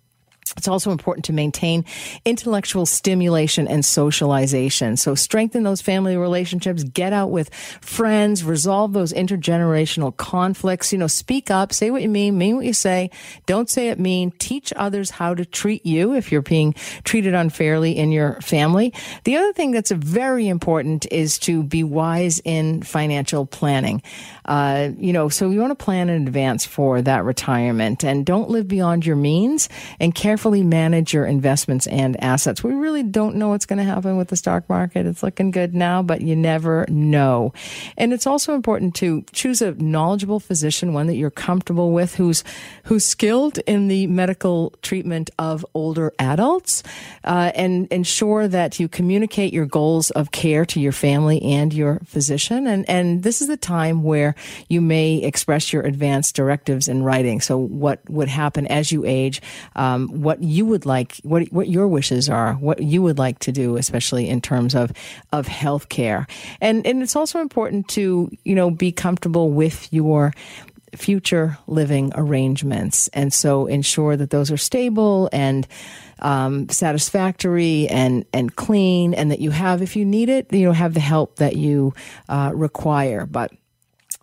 [0.57, 1.85] It's also important to maintain
[2.25, 4.97] intellectual stimulation and socialization.
[4.97, 11.07] So strengthen those family relationships, get out with friends, resolve those intergenerational conflicts, you know,
[11.07, 13.11] speak up, say what you mean, mean what you say,
[13.47, 16.75] don't say it mean, teach others how to treat you if you're being
[17.05, 18.93] treated unfairly in your family.
[19.25, 24.03] The other thing that's very important is to be wise in financial planning.
[24.45, 28.49] Uh, you know, so you want to plan in advance for that retirement and don't
[28.49, 29.69] live beyond your means
[30.01, 32.63] and carefully carefully manage your investments and assets.
[32.63, 35.05] We really don't know what's going to happen with the stock market.
[35.05, 37.53] It's looking good now, but you never know.
[37.97, 42.45] And it's also important to choose a knowledgeable physician, one that you're comfortable with, who's
[42.85, 46.85] who's skilled in the medical treatment of older adults,
[47.25, 51.99] uh, and ensure that you communicate your goals of care to your family and your
[52.05, 52.69] physician.
[52.69, 54.37] And and this is the time where
[54.69, 57.41] you may express your advanced directives in writing.
[57.41, 59.43] So what would happen as you age,
[59.75, 63.51] um, what you would like, what what your wishes are, what you would like to
[63.51, 64.93] do, especially in terms of
[65.33, 66.27] of health care.
[66.61, 70.35] And and it's also important to you know be comfortable with your
[70.95, 73.09] future living arrangements.
[73.15, 75.67] And so ensure that those are stable and
[76.19, 80.73] um, satisfactory and, and clean and that you have, if you need it, you know,
[80.73, 81.95] have the help that you
[82.29, 83.27] uh, require.
[83.27, 83.53] But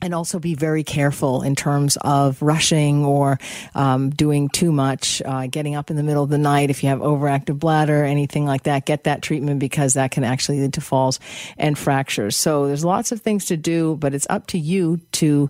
[0.02, 3.40] and also be very careful in terms of rushing or
[3.74, 6.70] um, doing too much, uh, getting up in the middle of the night.
[6.70, 10.62] If you have overactive bladder, anything like that, get that treatment because that can actually
[10.62, 11.20] lead to falls
[11.58, 12.36] and fractures.
[12.36, 15.50] So there's lots of things to do, but it's up to you to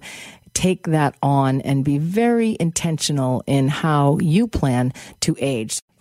[0.54, 5.82] take that on and be very intentional in how you plan to age.